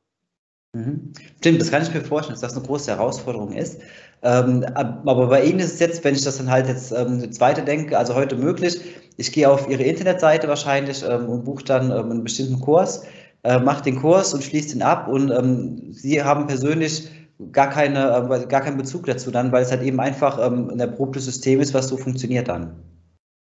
Mhm. 0.73 1.13
Stimmt, 1.37 1.61
das 1.61 1.71
kann 1.71 1.83
ich 1.83 1.93
mir 1.93 2.01
vorstellen, 2.01 2.33
dass 2.33 2.41
das 2.41 2.57
eine 2.57 2.65
große 2.65 2.91
Herausforderung 2.91 3.51
ist. 3.51 3.81
Ähm, 4.23 4.65
aber 4.75 5.27
bei 5.27 5.43
Ihnen 5.43 5.59
ist 5.59 5.75
es 5.75 5.79
jetzt, 5.79 6.03
wenn 6.03 6.15
ich 6.15 6.23
das 6.23 6.37
dann 6.37 6.49
halt 6.49 6.67
jetzt 6.67 6.91
ähm, 6.91 7.31
zweite 7.31 7.63
denke, 7.63 7.97
also 7.97 8.15
heute 8.15 8.35
möglich, 8.35 8.81
ich 9.17 9.31
gehe 9.31 9.49
auf 9.49 9.69
Ihre 9.69 9.83
Internetseite 9.83 10.47
wahrscheinlich 10.47 11.03
ähm, 11.07 11.29
und 11.29 11.45
buche 11.45 11.63
dann 11.63 11.91
ähm, 11.91 12.11
einen 12.11 12.23
bestimmten 12.23 12.59
Kurs, 12.59 13.05
äh, 13.43 13.59
mache 13.59 13.83
den 13.83 14.01
Kurs 14.01 14.33
und 14.33 14.43
schließe 14.43 14.73
den 14.73 14.81
ab 14.81 15.07
und 15.07 15.29
ähm, 15.29 15.93
Sie 15.93 16.23
haben 16.23 16.47
persönlich 16.47 17.11
gar, 17.51 17.69
keine, 17.69 18.27
äh, 18.31 18.47
gar 18.47 18.61
keinen 18.61 18.77
Bezug 18.77 19.05
dazu 19.05 19.29
dann, 19.29 19.51
weil 19.51 19.61
es 19.61 19.71
halt 19.71 19.83
eben 19.83 19.99
einfach 19.99 20.39
ähm, 20.43 20.69
ein 20.69 20.79
erprobtes 20.79 21.25
System 21.25 21.59
ist, 21.59 21.75
was 21.75 21.87
so 21.87 21.97
funktioniert 21.97 22.47
dann. 22.47 22.83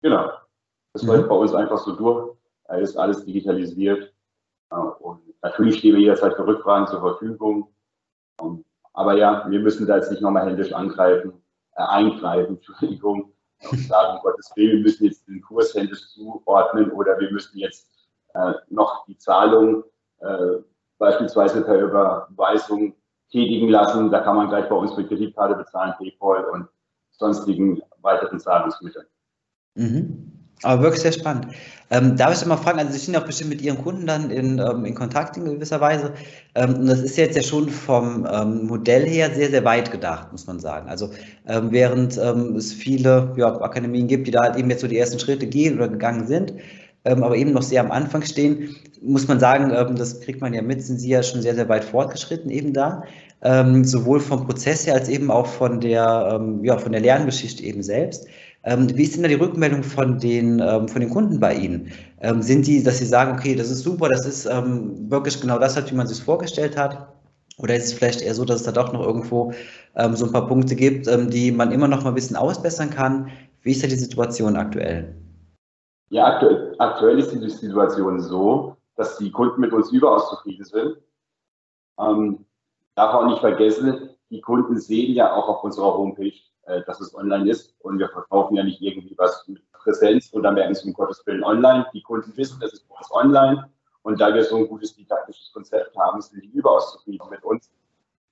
Genau, 0.03 0.31
das 0.93 1.03
läuft 1.03 1.25
mhm. 1.25 1.29
bei 1.29 1.37
uns 1.37 1.55
einfach 1.55 1.79
so 1.79 1.97
durch, 1.97 2.35
da 2.69 2.77
ist 2.77 2.97
alles 2.97 3.25
digitalisiert 3.25 4.13
und 5.01 5.21
natürlich 5.43 5.79
stehen 5.79 5.95
wir 5.95 6.01
jederzeit 6.01 6.35
für 6.35 6.47
Rückfragen 6.47 6.87
zur 6.87 7.01
Verfügung. 7.01 7.69
Aber 8.93 9.15
ja, 9.17 9.49
wir 9.49 9.61
müssen 9.61 9.87
da 9.87 9.97
jetzt 9.97 10.11
nicht 10.11 10.23
nochmal 10.23 10.47
händisch 10.47 10.73
angreifen, 10.73 11.33
äh, 11.77 11.83
eingreifen, 11.83 12.57
Entschuldigung, 12.57 13.33
und 13.71 13.79
sagen, 13.81 14.19
Gottes 14.23 14.53
Willen, 14.57 14.79
wir 14.79 14.83
müssen 14.83 15.05
jetzt 15.05 15.27
den 15.29 15.43
Kurs 15.43 15.75
händisch 15.75 16.09
zuordnen 16.13 16.91
oder 16.93 17.19
wir 17.19 17.31
müssen 17.31 17.59
jetzt 17.59 17.89
äh, 18.35 18.53
noch 18.69 19.05
die 19.07 19.17
Zahlung 19.19 19.85
äh, 20.21 20.57
beispielsweise 20.99 21.63
per 21.63 21.81
Überweisung 21.81 22.95
tätigen 23.31 23.69
lassen. 23.69 24.11
Da 24.11 24.21
kann 24.21 24.37
man 24.37 24.49
gleich 24.49 24.69
bei 24.69 24.75
uns 24.77 24.97
mit 24.97 25.09
Kreditkarte 25.09 25.57
bezahlen, 25.57 25.95
PayPal 25.99 26.45
und 26.47 26.69
sonstigen 27.11 27.83
weiteren 28.01 28.41
Zahlungsmitteln. 28.41 29.07
Mhm. 29.75 30.40
Aber 30.63 30.83
wirklich 30.83 31.03
sehr 31.03 31.13
spannend. 31.13 31.49
Ähm, 31.93 32.17
darf 32.17 32.41
ich 32.41 32.47
mal 32.47 32.57
fragen, 32.57 32.79
also 32.79 32.93
Sie 32.93 32.99
sind 32.99 33.15
ja 33.15 33.21
auch 33.21 33.27
bestimmt 33.27 33.51
mit 33.51 33.63
Ihren 33.63 33.79
Kunden 33.83 34.07
dann 34.07 34.31
in, 34.31 34.59
ähm, 34.59 34.85
in 34.85 34.95
Kontakt 34.95 35.37
in 35.37 35.45
gewisser 35.45 35.81
Weise. 35.81 36.13
Ähm, 36.55 36.75
und 36.75 36.87
das 36.87 37.01
ist 37.01 37.17
jetzt 37.17 37.35
ja 37.37 37.43
schon 37.43 37.69
vom 37.69 38.29
ähm, 38.31 38.67
Modell 38.67 39.07
her 39.07 39.35
sehr, 39.35 39.51
sehr 39.51 39.65
weit 39.65 39.91
gedacht, 39.91 40.31
muss 40.31 40.47
man 40.47 40.61
sagen. 40.61 40.89
Also 40.89 41.11
ähm, 41.49 41.73
während 41.73 42.17
ähm, 42.19 42.57
es 42.57 42.73
viele 42.73 43.33
ja, 43.37 43.61
Akademien 43.61 44.07
gibt, 44.07 44.27
die 44.27 44.31
da 44.31 44.43
halt 44.43 44.57
eben 44.57 44.71
jetzt 44.71 44.83
so 44.83 44.87
die 44.87 44.99
ersten 44.99 45.19
Schritte 45.19 45.47
gehen 45.47 45.77
oder 45.77 45.89
gegangen 45.89 46.27
sind, 46.27 46.55
aber 47.03 47.35
eben 47.35 47.53
noch 47.53 47.63
sehr 47.63 47.81
am 47.81 47.91
Anfang 47.91 48.21
stehen, 48.21 48.77
muss 49.01 49.27
man 49.27 49.41
sagen, 49.41 49.71
das 49.97 50.21
kriegt 50.21 50.43
man 50.43 50.53
ja 50.53 50.61
mit, 50.61 50.83
sind 50.83 51.01
Sie 51.01 51.09
ja 51.09 51.23
schon 51.23 51.41
sehr, 51.41 51.55
sehr 51.55 51.67
weit 51.71 51.83
fortgeschritten 51.83 52.51
eben 52.51 52.75
da. 52.75 53.05
sowohl 53.85 54.21
vom 54.21 54.47
Prozess 54.47 54.87
her 54.87 54.97
als 54.97 55.09
eben 55.09 55.31
auch 55.31 55.47
von 55.47 55.81
der, 55.81 56.39
ja, 56.63 56.77
von 56.77 56.93
der 56.93 57.01
Lerngeschichte 57.01 57.63
eben 57.63 57.83
selbst. 57.83 58.27
Ähm, 58.63 58.95
wie 58.95 59.05
ist 59.05 59.15
denn 59.15 59.23
da 59.23 59.29
die 59.29 59.35
Rückmeldung 59.35 59.83
von 59.83 60.19
den, 60.19 60.61
ähm, 60.61 60.87
von 60.87 61.01
den 61.01 61.11
Kunden 61.11 61.41
bei 61.41 61.55
Ihnen? 61.55 61.93
Ähm, 62.21 62.43
sind 62.43 62.67
die, 62.67 62.83
dass 62.83 62.99
sie 62.99 63.07
sagen, 63.07 63.33
okay, 63.39 63.55
das 63.55 63.71
ist 63.71 63.83
super, 63.83 64.09
das 64.09 64.27
ist 64.27 64.45
ähm, 64.47 65.11
wirklich 65.11 65.41
genau 65.41 65.59
das, 65.59 65.77
wie 65.91 65.95
man 65.95 66.07
sich 66.07 66.23
vorgestellt 66.23 66.77
hat? 66.77 67.09
Oder 67.59 67.77
ist 67.77 67.85
es 67.85 67.93
vielleicht 67.95 68.21
eher 68.21 68.35
so, 68.35 68.45
dass 68.45 68.61
es 68.61 68.67
da 68.67 68.73
doch 68.73 68.93
noch 68.93 69.03
irgendwo 69.03 69.53
ähm, 69.97 70.15
so 70.15 70.27
ein 70.27 70.33
paar 70.33 70.47
Punkte 70.47 70.77
gibt, 70.77 71.07
ähm, 71.09 71.31
die 71.31 71.53
man 71.53 71.73
immer 71.73 71.89
noch 71.89 72.03
mal 72.03 72.11
ein 72.11 72.15
bisschen 72.15 72.37
ausbessern 72.37 72.91
kann? 72.91 73.31
Wie 73.63 73.73
ist 73.73 73.83
da 73.83 73.87
die 73.87 73.97
Situation 73.97 74.57
aktuell? 74.57 75.15
Ja, 76.11 76.27
aktuell, 76.27 76.75
aktuell 76.79 77.19
ist 77.19 77.33
die 77.33 77.49
Situation 77.49 78.21
so, 78.21 78.77
dass 78.97 79.17
die 79.19 79.31
Kunden 79.31 79.61
mit 79.61 79.73
uns 79.73 79.91
überaus 79.91 80.29
zufrieden 80.31 80.65
sind. 80.65 80.97
Darf 82.95 83.15
auch 83.15 83.27
nicht 83.27 83.41
vergessen, 83.41 84.11
die 84.31 84.41
Kunden 84.41 84.79
sehen 84.79 85.15
ja 85.15 85.33
auch 85.35 85.49
auf 85.49 85.65
unserer 85.65 85.97
Homepage, 85.97 86.33
äh, 86.71 86.83
dass 86.85 87.01
es 87.01 87.15
online 87.15 87.51
ist. 87.51 87.75
Und 87.81 87.99
wir 87.99 88.09
verkaufen 88.09 88.57
ja 88.57 88.63
nicht 88.63 88.81
irgendwie 88.81 89.17
was 89.19 89.47
mit 89.49 89.63
Präsenz 89.73 90.31
und 90.31 90.43
dann 90.43 90.55
merken 90.55 90.75
sie 90.75 90.89
um 90.89 90.95
Gottes 90.95 91.25
Willen 91.27 91.45
online. 91.45 91.87
Die 91.93 92.03
Kunden 92.03 92.37
wissen, 92.37 92.61
es 92.63 92.73
ist 92.73 92.87
online. 93.11 93.69
Und 94.03 94.21
da 94.21 94.33
wir 94.33 94.45
so 94.45 94.57
ein 94.57 94.69
gutes 94.69 94.95
didaktisches 94.95 95.53
Konzept 95.53 95.97
haben, 95.97 96.21
sind 96.21 96.43
die 96.43 96.49
überaus 96.49 96.93
zufrieden 96.93 97.29
mit 97.31 97.43
uns. 97.45 97.71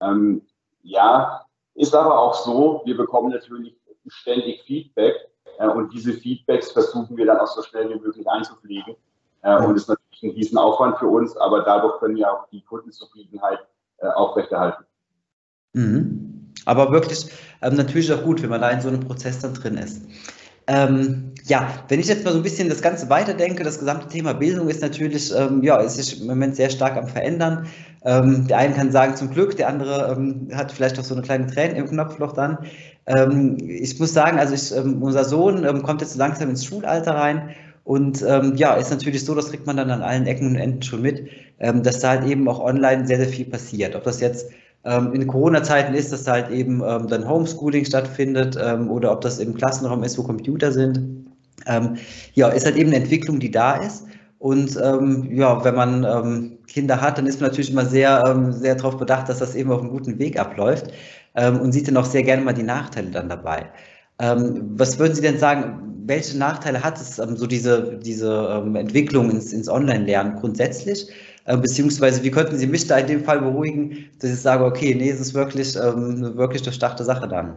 Ähm, 0.01 0.43
ja, 0.83 1.45
ist 1.75 1.95
aber 1.95 2.19
auch 2.19 2.35
so, 2.35 2.83
wir 2.85 2.97
bekommen 2.97 3.31
natürlich 3.31 3.77
ständig 4.07 4.63
Feedback 4.63 5.17
äh, 5.59 5.69
und 5.69 5.93
diese 5.93 6.13
Feedbacks 6.13 6.73
versuchen 6.73 7.17
wir 7.17 7.27
dann 7.27 7.39
auch 7.39 7.47
so 7.47 7.63
schnell 7.63 7.91
wie 7.91 7.99
möglich 7.99 8.27
einzupflegen. 8.29 8.97
Äh, 9.43 9.65
und 9.65 9.77
ist 9.77 9.89
natürlich 9.89 10.23
ein 10.23 10.31
Riesenaufwand 10.31 10.99
für 10.99 11.09
uns, 11.09 11.37
aber 11.37 11.61
dadurch 11.63 11.99
können 11.99 12.17
wir 12.17 12.33
auch 12.33 12.49
die 12.49 12.63
Kundenzufriedenheit 12.63 13.61
äh, 13.99 14.07
aufrechterhalten. 14.09 14.85
Mhm. 15.75 16.38
Aber 16.65 16.93
wirklich 16.93 17.27
ähm, 17.63 17.77
natürlich 17.77 18.13
auch 18.13 18.23
gut, 18.23 18.43
wenn 18.43 18.51
man 18.51 18.61
da 18.61 18.71
in 18.71 18.81
so 18.81 18.89
einem 18.89 19.01
Prozess 19.01 19.39
dann 19.41 19.55
drin 19.55 19.79
ist. 19.79 20.03
Ähm, 20.67 21.33
ja, 21.45 21.67
wenn 21.89 21.99
ich 21.99 22.09
jetzt 22.09 22.25
mal 22.25 22.33
so 22.33 22.37
ein 22.37 22.43
bisschen 22.43 22.69
das 22.69 22.83
Ganze 22.83 23.09
weiterdenke, 23.09 23.65
das 23.65 23.79
gesamte 23.79 24.07
Thema 24.09 24.35
Bildung 24.35 24.69
ist 24.69 24.83
natürlich, 24.83 25.35
ähm, 25.35 25.63
ja, 25.63 25.79
ist 25.79 26.21
im 26.21 26.27
Moment 26.27 26.57
sehr 26.57 26.69
stark 26.69 26.99
am 26.99 27.09
Verändern. 27.09 27.67
Ähm, 28.05 28.47
der 28.47 28.59
eine 28.59 28.75
kann 28.75 28.93
sagen 28.93 29.17
zum 29.17 29.31
Glück, 29.31 29.57
der 29.57 29.69
andere 29.69 30.15
ähm, 30.15 30.49
hat 30.55 30.71
vielleicht 30.71 30.99
auch 30.99 31.05
so 31.05 31.15
eine 31.15 31.23
kleine 31.23 31.47
Träne 31.47 31.79
im 31.79 31.89
Knopfloch 31.89 32.33
dann. 32.33 32.59
Ähm, 33.07 33.57
ich 33.61 33.99
muss 33.99 34.13
sagen, 34.13 34.39
also 34.39 34.53
ich, 34.53 34.77
ähm, 34.77 35.03
unser 35.03 35.25
Sohn 35.25 35.83
kommt 35.83 36.03
jetzt 36.03 36.17
langsam 36.17 36.51
ins 36.51 36.67
Schulalter 36.67 37.15
rein 37.15 37.49
und 37.85 38.21
ja, 38.21 38.75
ist 38.75 38.91
natürlich 38.91 39.25
so, 39.25 39.35
das 39.35 39.49
kriegt 39.49 39.67
man 39.67 39.79
dann 39.79 39.91
an 39.91 40.03
allen 40.03 40.27
Ecken 40.27 40.49
und 40.49 40.57
Enden 40.57 40.83
schon 40.83 41.01
mit, 41.01 41.27
dass 41.59 42.01
da 42.01 42.11
halt 42.11 42.27
eben 42.27 42.47
auch 42.47 42.61
online 42.61 43.07
sehr, 43.07 43.17
sehr 43.17 43.29
viel 43.29 43.47
passiert. 43.47 43.97
Ob 43.97 44.05
das 44.05 44.21
jetzt 44.21 44.51
in 45.13 45.27
Corona-Zeiten 45.27 45.95
ist, 45.95 46.13
dass 46.13 46.27
halt 46.27 46.51
eben 46.51 46.83
ähm, 46.87 47.09
dann 47.09 47.29
Homeschooling 47.29 47.85
stattfindet 47.85 48.59
ähm, 48.63 48.91
oder 48.91 49.13
ob 49.13 49.21
das 49.21 49.39
im 49.39 49.55
Klassenraum 49.55 50.03
ist, 50.05 50.19
wo 50.19 50.23
Computer 50.23 50.73
sind. 50.73 51.27
Ähm, 51.67 51.97
ja, 52.35 52.49
ist 52.49 52.65
halt 52.65 52.77
eben 52.77 52.91
eine 52.91 53.03
Entwicklung, 53.03 53.41
die 53.41 53.51
da 53.51 53.77
ist. 53.77 54.05
Und 54.39 54.79
ähm, 54.83 55.29
ja, 55.33 55.65
wenn 55.65 55.75
man 55.75 56.05
ähm, 56.05 56.59
Kinder 56.69 57.01
hat, 57.01 57.19
dann 57.19 57.27
ist 57.27 57.41
man 57.41 57.51
natürlich 57.51 57.73
immer 57.73 57.87
sehr, 57.87 58.53
sehr 58.53 58.77
darauf 58.77 58.97
bedacht, 58.97 59.29
dass 59.29 59.41
das 59.41 59.57
eben 59.57 59.73
auf 59.73 59.81
einem 59.81 59.91
guten 59.91 60.19
Weg 60.19 60.39
abläuft 60.39 60.93
und 61.35 61.73
sieht 61.73 61.87
dann 61.87 61.97
auch 61.97 62.05
sehr 62.05 62.23
gerne 62.25 62.43
mal 62.43 62.53
die 62.53 62.65
Nachteile 62.65 63.11
dann 63.11 63.29
dabei. 63.29 63.67
was 64.19 64.99
würden 64.99 65.15
Sie 65.15 65.23
denn 65.23 65.39
sagen, 65.39 65.89
welche 66.05 66.37
Nachteile 66.37 66.83
hat 66.83 67.01
es, 67.01 67.17
so 67.17 67.47
diese, 67.47 67.99
diese 68.03 68.65
Entwicklung 68.75 69.31
ins, 69.31 69.53
ins 69.53 69.69
Online-Lernen 69.69 70.37
grundsätzlich? 70.37 71.09
Äh, 71.49 71.57
beziehungsweise 71.57 72.23
wie 72.23 72.31
könnten 72.31 72.57
Sie 72.57 72.67
mich 72.67 72.87
da 72.87 72.99
in 72.99 73.07
dem 73.07 73.25
Fall 73.25 73.41
beruhigen, 73.41 74.11
dass 74.21 74.31
ich 74.31 74.43
sage, 74.43 74.67
okay, 74.67 74.95
nee, 74.95 75.09
es 75.09 75.19
ist 75.19 75.33
wirklich 75.33 75.77
ähm, 75.77 76.17
eine 76.19 76.37
wirklich 76.37 76.61
durchdachte 76.61 77.05
Sache 77.05 77.27
dann? 77.27 77.57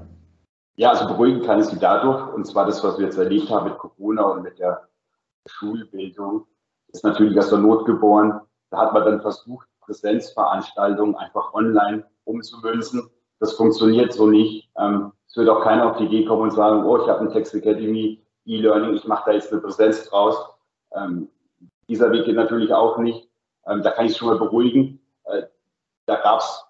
Ja, 0.78 0.92
also 0.92 1.08
beruhigen 1.08 1.42
kann 1.42 1.60
ich 1.60 1.66
Sie 1.66 1.78
dadurch, 1.78 2.34
und 2.34 2.48
zwar 2.48 2.66
das, 2.66 2.82
was 2.86 2.98
wir 2.98 3.08
jetzt 3.08 3.18
erlebt 3.18 3.50
haben 3.50 3.70
mit 3.70 3.78
Corona 3.78 4.22
und 4.24 4.44
mit 4.44 4.58
der 4.60 4.88
Schulbildung, 5.46 6.46
ist 6.94 7.04
natürlich 7.04 7.38
aus 7.38 7.50
der 7.50 7.58
Not 7.58 7.86
geboren. 7.86 8.40
Da 8.70 8.78
hat 8.78 8.94
man 8.94 9.04
dann 9.04 9.22
versucht, 9.22 9.68
Präsenzveranstaltungen 9.82 11.18
einfach 11.18 11.54
online 11.54 12.06
umzumünzen. 12.24 13.10
Das 13.42 13.54
funktioniert 13.54 14.14
so 14.14 14.26
nicht. 14.26 14.72
Ähm, 14.80 15.12
es 15.28 15.36
wird 15.36 15.50
auch 15.50 15.64
keiner 15.64 15.92
auf 15.92 15.98
die 15.98 16.06
Idee 16.06 16.24
kommen 16.24 16.44
und 16.44 16.54
sagen, 16.54 16.86
oh, 16.86 16.96
ich 16.98 17.10
habe 17.10 17.20
eine 17.20 17.34
Text 17.34 17.54
Academy 17.54 18.26
E-Learning, 18.46 18.94
ich 18.94 19.06
mache 19.06 19.24
da 19.26 19.32
jetzt 19.34 19.52
eine 19.52 19.60
Präsenz 19.60 20.06
draus. 20.06 20.38
Ähm, 20.96 21.28
dieser 21.90 22.10
Weg 22.14 22.24
geht 22.24 22.38
natürlich 22.38 22.72
auch 22.74 22.98
nicht. 22.98 23.28
Ähm, 23.72 23.82
da 23.84 23.92
kann 23.92 24.06
ich 24.06 24.18
schon 24.18 24.28
mal 24.28 24.38
beruhigen. 24.38 25.00
Äh, 25.26 25.44
da 26.06 26.16
gab 26.18 26.40
es 26.40 26.66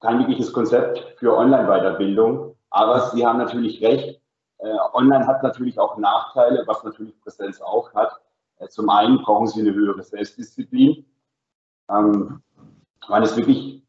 kein 0.00 0.18
wirkliches 0.18 0.52
Konzept 0.52 0.98
für 1.18 1.36
Online-Weiterbildung. 1.36 2.56
Aber 2.70 3.10
Sie 3.10 3.26
haben 3.26 3.38
natürlich 3.38 3.82
recht. 3.82 4.20
Äh, 4.58 4.76
Online 4.92 5.26
hat 5.26 5.42
natürlich 5.42 5.78
auch 5.78 5.96
Nachteile, 5.96 6.64
was 6.66 6.84
natürlich 6.84 7.18
Präsenz 7.20 7.60
auch 7.60 7.94
hat. 7.94 8.20
Äh, 8.58 8.68
zum 8.68 8.90
einen 8.90 9.22
brauchen 9.22 9.46
Sie 9.46 9.60
eine 9.60 9.72
höhere 9.72 10.02
Selbstdisziplin. 10.02 11.06
Ähm, 11.88 12.42
man 13.08 13.22
ist 13.22 13.36
wirklich 13.36 13.82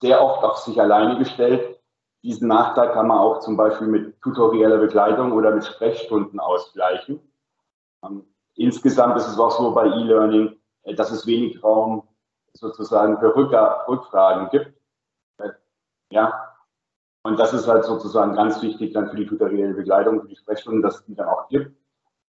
sehr 0.00 0.22
oft 0.22 0.44
auf 0.44 0.58
sich 0.58 0.80
alleine 0.80 1.18
gestellt. 1.18 1.78
Diesen 2.22 2.48
Nachteil 2.48 2.92
kann 2.92 3.08
man 3.08 3.18
auch 3.18 3.40
zum 3.40 3.56
Beispiel 3.56 3.88
mit 3.88 4.20
tutorieller 4.20 4.78
Begleitung 4.78 5.32
oder 5.32 5.52
mit 5.52 5.64
Sprechstunden 5.64 6.38
ausgleichen. 6.38 7.20
Ähm, 8.04 8.24
insgesamt 8.54 9.16
ist 9.16 9.26
es 9.26 9.38
auch 9.38 9.50
so 9.50 9.72
bei 9.72 9.86
E-Learning, 9.86 10.56
dass 10.84 11.10
es 11.10 11.26
wenig 11.26 11.62
Raum 11.62 12.08
sozusagen 12.54 13.18
für 13.18 13.34
Rückfragen 13.34 14.50
gibt. 14.50 14.72
Äh, 15.38 15.50
ja, 16.10 16.52
und 17.22 17.38
das 17.38 17.52
ist 17.52 17.68
halt 17.68 17.84
sozusagen 17.84 18.34
ganz 18.34 18.60
wichtig 18.62 18.92
dann 18.92 19.08
für 19.08 19.16
die 19.16 19.26
tutorielle 19.26 19.74
Begleitung, 19.74 20.20
für 20.20 20.28
die 20.28 20.36
Sprechstunden, 20.36 20.82
dass 20.82 21.00
es 21.00 21.04
die 21.04 21.14
dann 21.14 21.28
auch 21.28 21.48
gibt. 21.48 21.74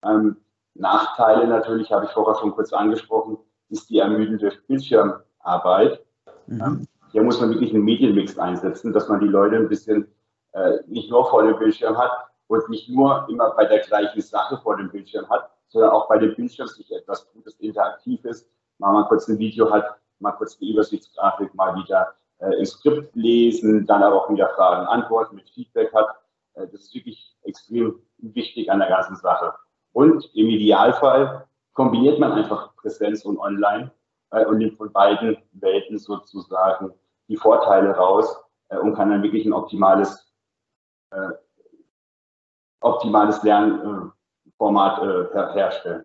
Ähm, 0.03 0.38
Nachteile 0.75 1.48
natürlich, 1.48 1.91
habe 1.91 2.05
ich 2.05 2.12
vorher 2.12 2.39
schon 2.39 2.51
kurz 2.51 2.74
angesprochen, 2.74 3.38
ist 3.69 3.89
die 3.89 4.00
ermüdende 4.00 4.51
Bildschirmarbeit. 4.67 6.03
Mhm. 6.48 6.62
Ähm, 6.62 6.88
hier 7.12 7.24
muss 7.24 7.39
man 7.39 7.51
wirklich 7.51 7.74
einen 7.74 7.83
Medienmix 7.83 8.38
einsetzen, 8.38 8.93
dass 8.93 9.07
man 9.07 9.19
die 9.19 9.27
Leute 9.27 9.55
ein 9.55 9.69
bisschen 9.69 10.07
äh, 10.53 10.79
nicht 10.88 11.10
nur 11.10 11.29
vor 11.29 11.43
dem 11.43 11.57
Bildschirm 11.57 11.98
hat 11.98 12.12
und 12.48 12.67
nicht 12.69 12.89
nur 12.89 13.27
immer 13.29 13.51
bei 13.55 13.65
der 13.65 13.79
gleichen 13.79 14.22
Sache 14.22 14.57
vor 14.57 14.77
dem 14.77 14.89
Bildschirm 14.89 15.29
hat, 15.29 15.51
auch 15.75 16.07
bei 16.07 16.17
dem 16.17 16.35
Bildschirm 16.35 16.67
sich 16.67 16.91
etwas 16.91 17.29
tut, 17.31 17.45
das 17.45 17.55
interaktiv 17.55 18.23
ist, 18.25 18.49
mal, 18.77 18.93
mal 18.93 19.07
kurz 19.07 19.27
ein 19.27 19.39
Video 19.39 19.71
hat, 19.71 19.85
mal 20.19 20.31
kurz 20.31 20.57
eine 20.59 20.71
Übersichtsgrafik, 20.71 21.53
mal 21.55 21.75
wieder 21.75 22.13
äh, 22.39 22.55
im 22.57 22.65
Skript 22.65 23.15
lesen, 23.15 23.85
dann 23.85 24.03
aber 24.03 24.23
auch 24.23 24.29
wieder 24.29 24.49
Fragen, 24.49 24.87
Antworten 24.87 25.35
mit 25.35 25.49
Feedback 25.49 25.93
hat. 25.93 26.07
Äh, 26.53 26.67
das 26.67 26.81
ist 26.81 26.93
wirklich 26.93 27.35
extrem 27.43 27.99
wichtig 28.17 28.71
an 28.71 28.79
der 28.79 28.89
ganzen 28.89 29.15
Sache. 29.15 29.53
Und 29.93 30.29
im 30.33 30.49
Idealfall 30.49 31.47
kombiniert 31.73 32.19
man 32.19 32.33
einfach 32.33 32.75
Präsenz 32.75 33.25
und 33.25 33.37
Online 33.37 33.91
äh, 34.31 34.45
und 34.45 34.57
nimmt 34.57 34.77
von 34.77 34.91
beiden 34.91 35.37
Welten 35.53 35.97
sozusagen 35.97 36.93
die 37.27 37.38
Vorteile 37.38 37.91
raus 37.95 38.38
äh, 38.69 38.77
und 38.77 38.95
kann 38.95 39.09
dann 39.09 39.23
wirklich 39.23 39.45
ein 39.45 39.53
optimales, 39.53 40.33
äh, 41.12 41.29
optimales 42.81 43.41
Lernen 43.43 43.79
äh, 43.79 44.12
Format 44.57 45.01
äh, 45.01 45.53
herstellen. 45.53 46.03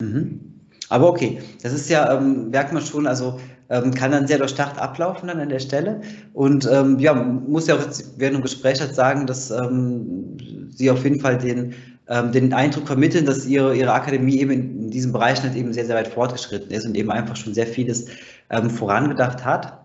Mhm. 0.00 0.50
Aber 0.90 1.08
okay, 1.08 1.40
das 1.62 1.72
ist 1.72 1.88
ja, 1.88 2.12
ähm, 2.12 2.50
merkt 2.50 2.72
man 2.72 2.82
schon, 2.82 3.06
also 3.06 3.38
ähm, 3.70 3.94
kann 3.94 4.10
dann 4.10 4.26
sehr 4.26 4.38
durchdacht 4.38 4.78
ablaufen 4.78 5.28
dann 5.28 5.38
an 5.38 5.48
der 5.48 5.60
Stelle. 5.60 6.00
Und 6.34 6.68
ähm, 6.70 6.98
ja, 6.98 7.14
muss 7.14 7.68
ja 7.68 7.76
auch 7.76 7.86
während 8.16 8.38
dem 8.38 8.42
Gespräch 8.42 8.80
halt 8.80 8.94
sagen, 8.94 9.26
dass 9.26 9.50
ähm, 9.50 10.36
Sie 10.68 10.90
auf 10.90 11.04
jeden 11.04 11.20
Fall 11.20 11.38
den, 11.38 11.74
ähm, 12.08 12.32
den 12.32 12.52
Eindruck 12.52 12.88
vermitteln, 12.88 13.24
dass 13.24 13.46
Ihre, 13.46 13.76
Ihre 13.76 13.92
Akademie 13.92 14.40
eben 14.40 14.50
in, 14.50 14.80
in 14.80 14.90
diesem 14.90 15.12
Bereich 15.12 15.40
halt 15.42 15.54
eben 15.54 15.72
sehr, 15.72 15.86
sehr 15.86 15.94
weit 15.94 16.08
fortgeschritten 16.08 16.72
ist 16.72 16.84
und 16.84 16.96
eben 16.96 17.12
einfach 17.12 17.36
schon 17.36 17.54
sehr 17.54 17.68
vieles 17.68 18.06
ähm, 18.50 18.68
vorangedacht 18.68 19.44
hat. 19.44 19.78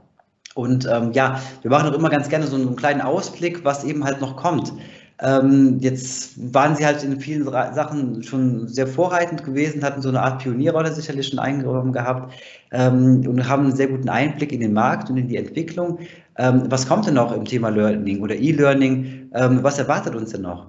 Und 0.55 0.85
ja, 0.85 1.41
wir 1.63 1.69
machen 1.69 1.89
auch 1.89 1.97
immer 1.97 2.09
ganz 2.09 2.29
gerne 2.29 2.47
so 2.47 2.55
einen 2.55 2.77
kleinen 2.77 3.01
Ausblick, 3.01 3.65
was 3.65 3.83
eben 3.83 4.05
halt 4.05 4.21
noch 4.21 4.37
kommt. 4.37 4.71
Ähm, 5.19 5.78
jetzt 5.80 6.54
waren 6.54 6.75
sie 6.75 6.86
halt 6.86 7.04
in 7.04 7.19
vielen 7.21 7.45
Sachen 7.45 8.21
schon 8.21 8.67
sehr 8.67 8.86
vorreitend 8.86 9.45
gewesen, 9.45 9.84
hatten 9.84 10.01
so 10.01 10.10
eine 10.10 10.21
Art 10.21 10.43
Pionierrolle 10.43 10.91
sicherlich 10.91 11.30
schon 11.30 11.39
eingeräumt 11.39 11.93
gehabt 11.93 12.34
ähm, 12.71 13.25
und 13.25 13.47
haben 13.47 13.63
einen 13.63 13.75
sehr 13.75 13.88
guten 13.88 14.10
Einblick 14.10 14.51
in 14.51 14.60
den 14.60 14.73
Markt 14.73 15.10
und 15.10 15.17
in 15.17 15.30
die 15.30 15.38
Entwicklung. 15.38 15.99
Ähm, 16.38 16.69
was 16.69 16.88
kommt 16.88 17.08
denn 17.08 17.13
noch 17.13 17.32
im 17.32 17.45
Thema 17.45 17.69
Learning 17.69 18.21
oder 18.21 18.36
E-Learning? 18.36 19.32
Ähm, 19.34 19.63
was 19.63 19.80
erwartet 19.80 20.15
uns 20.15 20.32
denn 20.32 20.41
noch? 20.41 20.67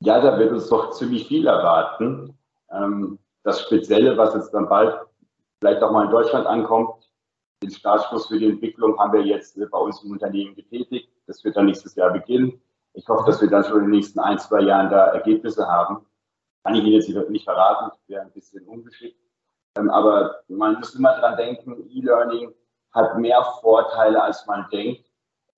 Ja, 0.00 0.20
da 0.20 0.38
wird 0.38 0.52
uns 0.52 0.68
doch 0.68 0.90
ziemlich 0.90 1.28
viel 1.28 1.46
erwarten. 1.46 2.36
Ähm, 2.72 3.18
das 3.44 3.62
Spezielle, 3.62 4.18
was 4.18 4.34
jetzt 4.34 4.52
dann 4.52 4.68
bald 4.68 4.98
vielleicht 5.60 5.82
auch 5.82 5.92
mal 5.92 6.06
in 6.06 6.10
Deutschland 6.10 6.46
ankommt, 6.46 7.08
den 7.62 7.70
Startschuss 7.70 8.26
für 8.26 8.38
die 8.38 8.50
Entwicklung 8.50 8.98
haben 8.98 9.12
wir 9.12 9.22
jetzt 9.22 9.58
bei 9.70 9.78
uns 9.78 10.02
im 10.02 10.10
Unternehmen 10.10 10.54
getätigt. 10.54 11.08
Das 11.26 11.42
wird 11.44 11.56
dann 11.56 11.66
nächstes 11.66 11.94
Jahr 11.94 12.12
beginnen. 12.12 12.60
Ich 12.96 13.06
hoffe, 13.08 13.24
dass 13.26 13.40
wir 13.42 13.50
dann 13.50 13.62
schon 13.64 13.78
in 13.78 13.84
den 13.84 13.90
nächsten 13.90 14.18
ein, 14.20 14.38
zwei 14.38 14.62
Jahren 14.62 14.88
da 14.90 15.08
Ergebnisse 15.08 15.66
haben. 15.68 15.98
Kann 16.64 16.74
ich 16.74 16.82
Ihnen 16.82 16.94
jetzt 16.94 17.08
nicht 17.30 17.44
verraten, 17.44 17.94
wäre 18.08 18.22
ein 18.22 18.32
bisschen 18.32 18.66
ungeschickt. 18.66 19.20
Ähm, 19.78 19.90
aber 19.90 20.36
man 20.48 20.76
muss 20.76 20.94
immer 20.94 21.14
dran 21.18 21.36
denken, 21.36 21.76
E-Learning 21.90 22.52
hat 22.92 23.18
mehr 23.18 23.44
Vorteile, 23.60 24.22
als 24.22 24.46
man 24.46 24.66
denkt, 24.72 25.04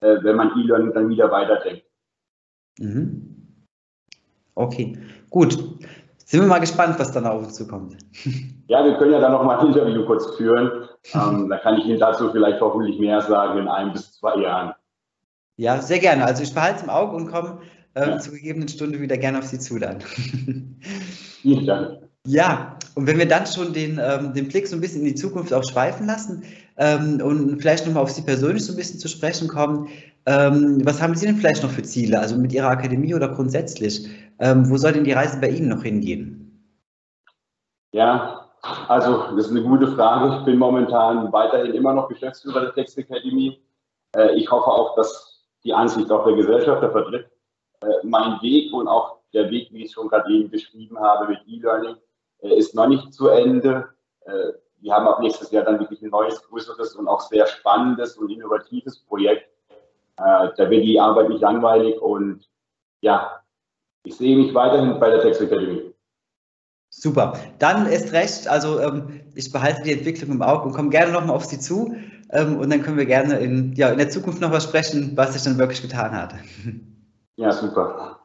äh, 0.01 0.16
wenn 0.22 0.37
man 0.37 0.59
E-Learning 0.59 0.92
dann 0.92 1.09
wieder 1.09 1.31
weiterdenkt. 1.31 1.85
Mhm. 2.81 3.64
Okay, 4.57 4.98
gut. 5.31 5.53
Sind 6.18 6.40
wir 6.40 6.48
mal 6.48 6.59
gespannt, 6.59 6.98
was 6.98 7.12
dann 7.12 7.27
auf 7.27 7.44
uns 7.44 7.55
zukommt. 7.55 7.96
Ja, 8.70 8.85
wir 8.85 8.98
können 8.98 9.12
ja 9.12 9.18
dann 9.18 9.33
noch 9.33 9.44
mal 9.44 9.59
ein 9.59 9.68
Interview 9.68 10.05
kurz 10.05 10.37
führen. 10.37 10.87
ähm, 11.14 11.48
da 11.48 11.57
kann 11.57 11.79
ich 11.79 11.87
Ihnen 11.87 11.98
dazu 11.98 12.31
vielleicht 12.31 12.61
hoffentlich 12.61 12.98
mehr 12.98 13.22
sagen 13.22 13.61
in 13.61 13.66
ein 13.66 13.94
bis 13.94 14.12
zwei 14.18 14.37
Jahren. 14.42 14.74
Ja, 15.59 15.83
sehr 15.83 15.99
gerne. 15.99 16.25
Also 16.25 16.44
ich 16.44 16.55
behalte 16.55 16.77
es 16.77 16.83
im 16.85 16.90
Auge 16.90 17.16
und 17.16 17.27
komme 17.27 17.59
äh, 17.94 18.09
ja. 18.09 18.18
zur 18.18 18.35
gegebenen 18.35 18.68
Stunde 18.68 19.01
wieder 19.01 19.18
gerne 19.18 19.38
auf 19.38 19.44
Sie 19.44 19.59
zu 19.59 19.79
dann. 19.79 20.01
Vielen 21.42 21.66
Dank. 21.66 21.99
Ja, 22.27 22.77
und 22.94 23.07
wenn 23.07 23.18
wir 23.18 23.27
dann 23.27 23.47
schon 23.47 23.73
den, 23.73 24.01
ähm, 24.01 24.33
den 24.35 24.49
Blick 24.49 24.68
so 24.68 24.77
ein 24.77 24.81
bisschen 24.81 25.01
in 25.01 25.09
die 25.09 25.14
Zukunft 25.16 25.53
auch 25.53 25.64
schweifen 25.64 26.07
lassen 26.07 26.44
ähm, 26.77 27.21
und 27.21 27.59
vielleicht 27.61 27.87
nochmal 27.87 28.05
auf 28.05 28.11
Sie 28.11 28.23
persönlich 28.23 28.64
so 28.64 28.73
ein 28.73 28.77
bisschen 28.77 29.01
zu 29.01 29.09
sprechen 29.09 29.49
kommen, 29.49 29.88
ähm, 30.27 30.81
was 30.85 31.03
haben 31.03 31.16
Sie 31.16 31.27
denn 31.27 31.37
vielleicht 31.37 31.64
noch 31.64 31.71
für 31.71 31.83
Ziele, 31.83 32.21
also 32.21 32.37
mit 32.37 32.53
Ihrer 32.53 32.68
Akademie 32.68 33.14
oder 33.14 33.29
grundsätzlich? 33.29 34.09
Ähm, 34.38 34.71
wo 34.71 34.77
soll 34.77 34.92
denn 34.92 35.05
die 35.05 35.12
Reise 35.12 35.40
bei 35.40 35.49
Ihnen 35.49 35.68
noch 35.68 35.83
hingehen? 35.83 36.79
Ja, 37.90 38.49
also 38.87 39.35
das 39.35 39.47
ist 39.47 39.51
eine 39.51 39.62
gute 39.62 39.88
Frage. 39.88 40.38
Ich 40.38 40.44
bin 40.44 40.59
momentan 40.59 41.33
weiterhin 41.33 41.75
immer 41.75 41.94
noch 41.94 42.09
Geschäftsführer 42.09 42.61
der 42.61 42.75
Textakademie. 42.75 43.61
Äh, 44.14 44.37
ich 44.37 44.49
hoffe 44.51 44.71
auch, 44.71 44.94
dass 44.94 45.28
die 45.64 45.75
Ansicht 45.75 46.11
auch 46.11 46.25
der 46.25 46.37
Gesellschaft, 46.37 46.83
der 46.83 46.90
vertritt 46.90 47.31
äh, 47.81 47.87
mein 48.03 48.40
Weg 48.42 48.73
und 48.73 48.88
auch 48.88 49.18
der 49.33 49.51
Weg, 49.51 49.68
wie 49.73 49.81
ich 49.81 49.87
es 49.87 49.92
schon 49.92 50.09
gerade 50.09 50.33
eben 50.33 50.51
beschrieben 50.51 50.99
habe 50.99 51.29
mit 51.29 51.40
E-Learning, 51.47 51.97
äh, 52.42 52.55
ist 52.55 52.75
noch 52.75 52.88
nicht 52.88 53.12
zu 53.12 53.29
Ende. 53.29 53.88
Äh, 54.23 54.53
wir 54.81 54.92
haben 54.92 55.07
ab 55.07 55.21
nächstes 55.21 55.51
Jahr 55.51 55.64
dann 55.64 55.79
wirklich 55.79 56.03
ein 56.03 56.11
neues, 56.11 56.42
größeres 56.42 56.97
und 56.97 57.09
auch 57.09 57.21
sehr 57.21 57.47
spannendes 57.47 58.16
und 58.16 58.31
innovatives 58.31 59.01
Projekt. 59.01 59.49
Da 60.16 60.53
wird 60.57 60.85
die 60.85 60.99
Arbeit 60.99 61.29
nicht 61.29 61.40
langweilig 61.40 62.01
und 62.01 62.44
ja, 63.01 63.40
ich 64.05 64.16
sehe 64.16 64.37
mich 64.37 64.53
weiterhin 64.53 64.99
bei 64.99 65.11
der 65.11 65.21
Text 65.21 65.40
Academy. 65.40 65.94
Super. 66.90 67.38
Dann 67.59 67.87
ist 67.87 68.12
recht. 68.12 68.49
Also 68.49 68.81
ähm, 68.81 69.21
ich 69.35 69.53
behalte 69.53 69.83
die 69.83 69.92
Entwicklung 69.92 70.33
im 70.33 70.42
Auge 70.42 70.64
und 70.64 70.75
komme 70.75 70.90
gerne 70.90 71.12
nochmal 71.12 71.37
auf 71.37 71.44
Sie 71.44 71.61
zu. 71.61 71.94
Ähm, 72.31 72.59
und 72.59 72.71
dann 72.71 72.83
können 72.83 72.99
wir 72.99 73.07
gerne 73.07 73.38
in, 73.38 73.75
ja, 73.75 73.91
in 73.91 73.99
der 73.99 74.11
Zukunft 74.11 74.41
noch 74.41 74.53
was 74.53 74.64
sprechen, 74.64 75.12
was 75.17 75.33
sich 75.33 75.43
dann 75.43 75.59
wirklich 75.59 75.83
getan 75.83 76.12
hat. 76.12 76.35
Ja, 77.37 77.53
super. 77.53 78.19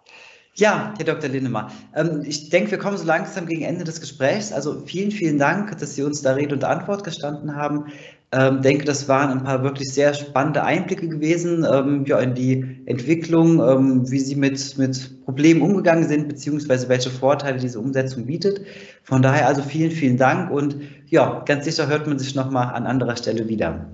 Ja, 0.55 0.93
Herr 0.97 1.05
Dr. 1.05 1.29
Lindemann, 1.29 1.71
ähm, 1.95 2.21
ich 2.25 2.49
denke, 2.49 2.71
wir 2.71 2.77
kommen 2.77 2.97
so 2.97 3.05
langsam 3.05 3.47
gegen 3.47 3.63
Ende 3.63 3.83
des 3.83 4.01
Gesprächs. 4.01 4.51
Also 4.51 4.81
vielen, 4.85 5.09
vielen 5.09 5.39
Dank, 5.39 5.77
dass 5.79 5.95
Sie 5.95 6.03
uns 6.03 6.21
da 6.21 6.33
Rede 6.33 6.53
und 6.53 6.63
Antwort 6.63 7.03
gestanden 7.03 7.55
haben. 7.55 7.91
Ähm, 8.33 8.63
denke, 8.63 8.83
das 8.83 9.07
waren 9.07 9.29
ein 9.29 9.43
paar 9.43 9.61
wirklich 9.61 9.93
sehr 9.93 10.11
spannende 10.15 10.63
Einblicke 10.63 11.07
gewesen 11.07 11.65
ähm, 11.71 12.03
ja, 12.05 12.17
in 12.19 12.33
die 12.33 12.81
Entwicklung, 12.87 13.59
ähm, 13.59 14.09
wie 14.09 14.17
Sie 14.17 14.35
mit, 14.35 14.75
mit 14.77 15.23
Problemen 15.23 15.61
umgegangen 15.61 16.07
sind, 16.07 16.29
beziehungsweise 16.29 16.89
welche 16.89 17.11
Vorteile 17.11 17.59
diese 17.59 17.79
Umsetzung 17.79 18.25
bietet. 18.25 18.61
Von 19.03 19.21
daher 19.21 19.47
also 19.47 19.61
vielen, 19.61 19.91
vielen 19.91 20.17
Dank 20.17 20.49
und 20.49 20.77
ja, 21.07 21.43
ganz 21.45 21.65
sicher 21.65 21.87
hört 21.87 22.07
man 22.07 22.17
sich 22.17 22.33
nochmal 22.33 22.73
an 22.73 22.87
anderer 22.87 23.15
Stelle 23.15 23.47
wieder. 23.47 23.85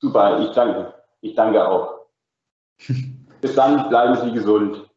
Super, 0.00 0.38
ich 0.40 0.50
danke. 0.54 0.94
Ich 1.20 1.34
danke 1.34 1.66
auch. 1.66 2.06
Bis 3.40 3.54
dann, 3.56 3.88
bleiben 3.88 4.16
Sie 4.22 4.32
gesund. 4.32 4.88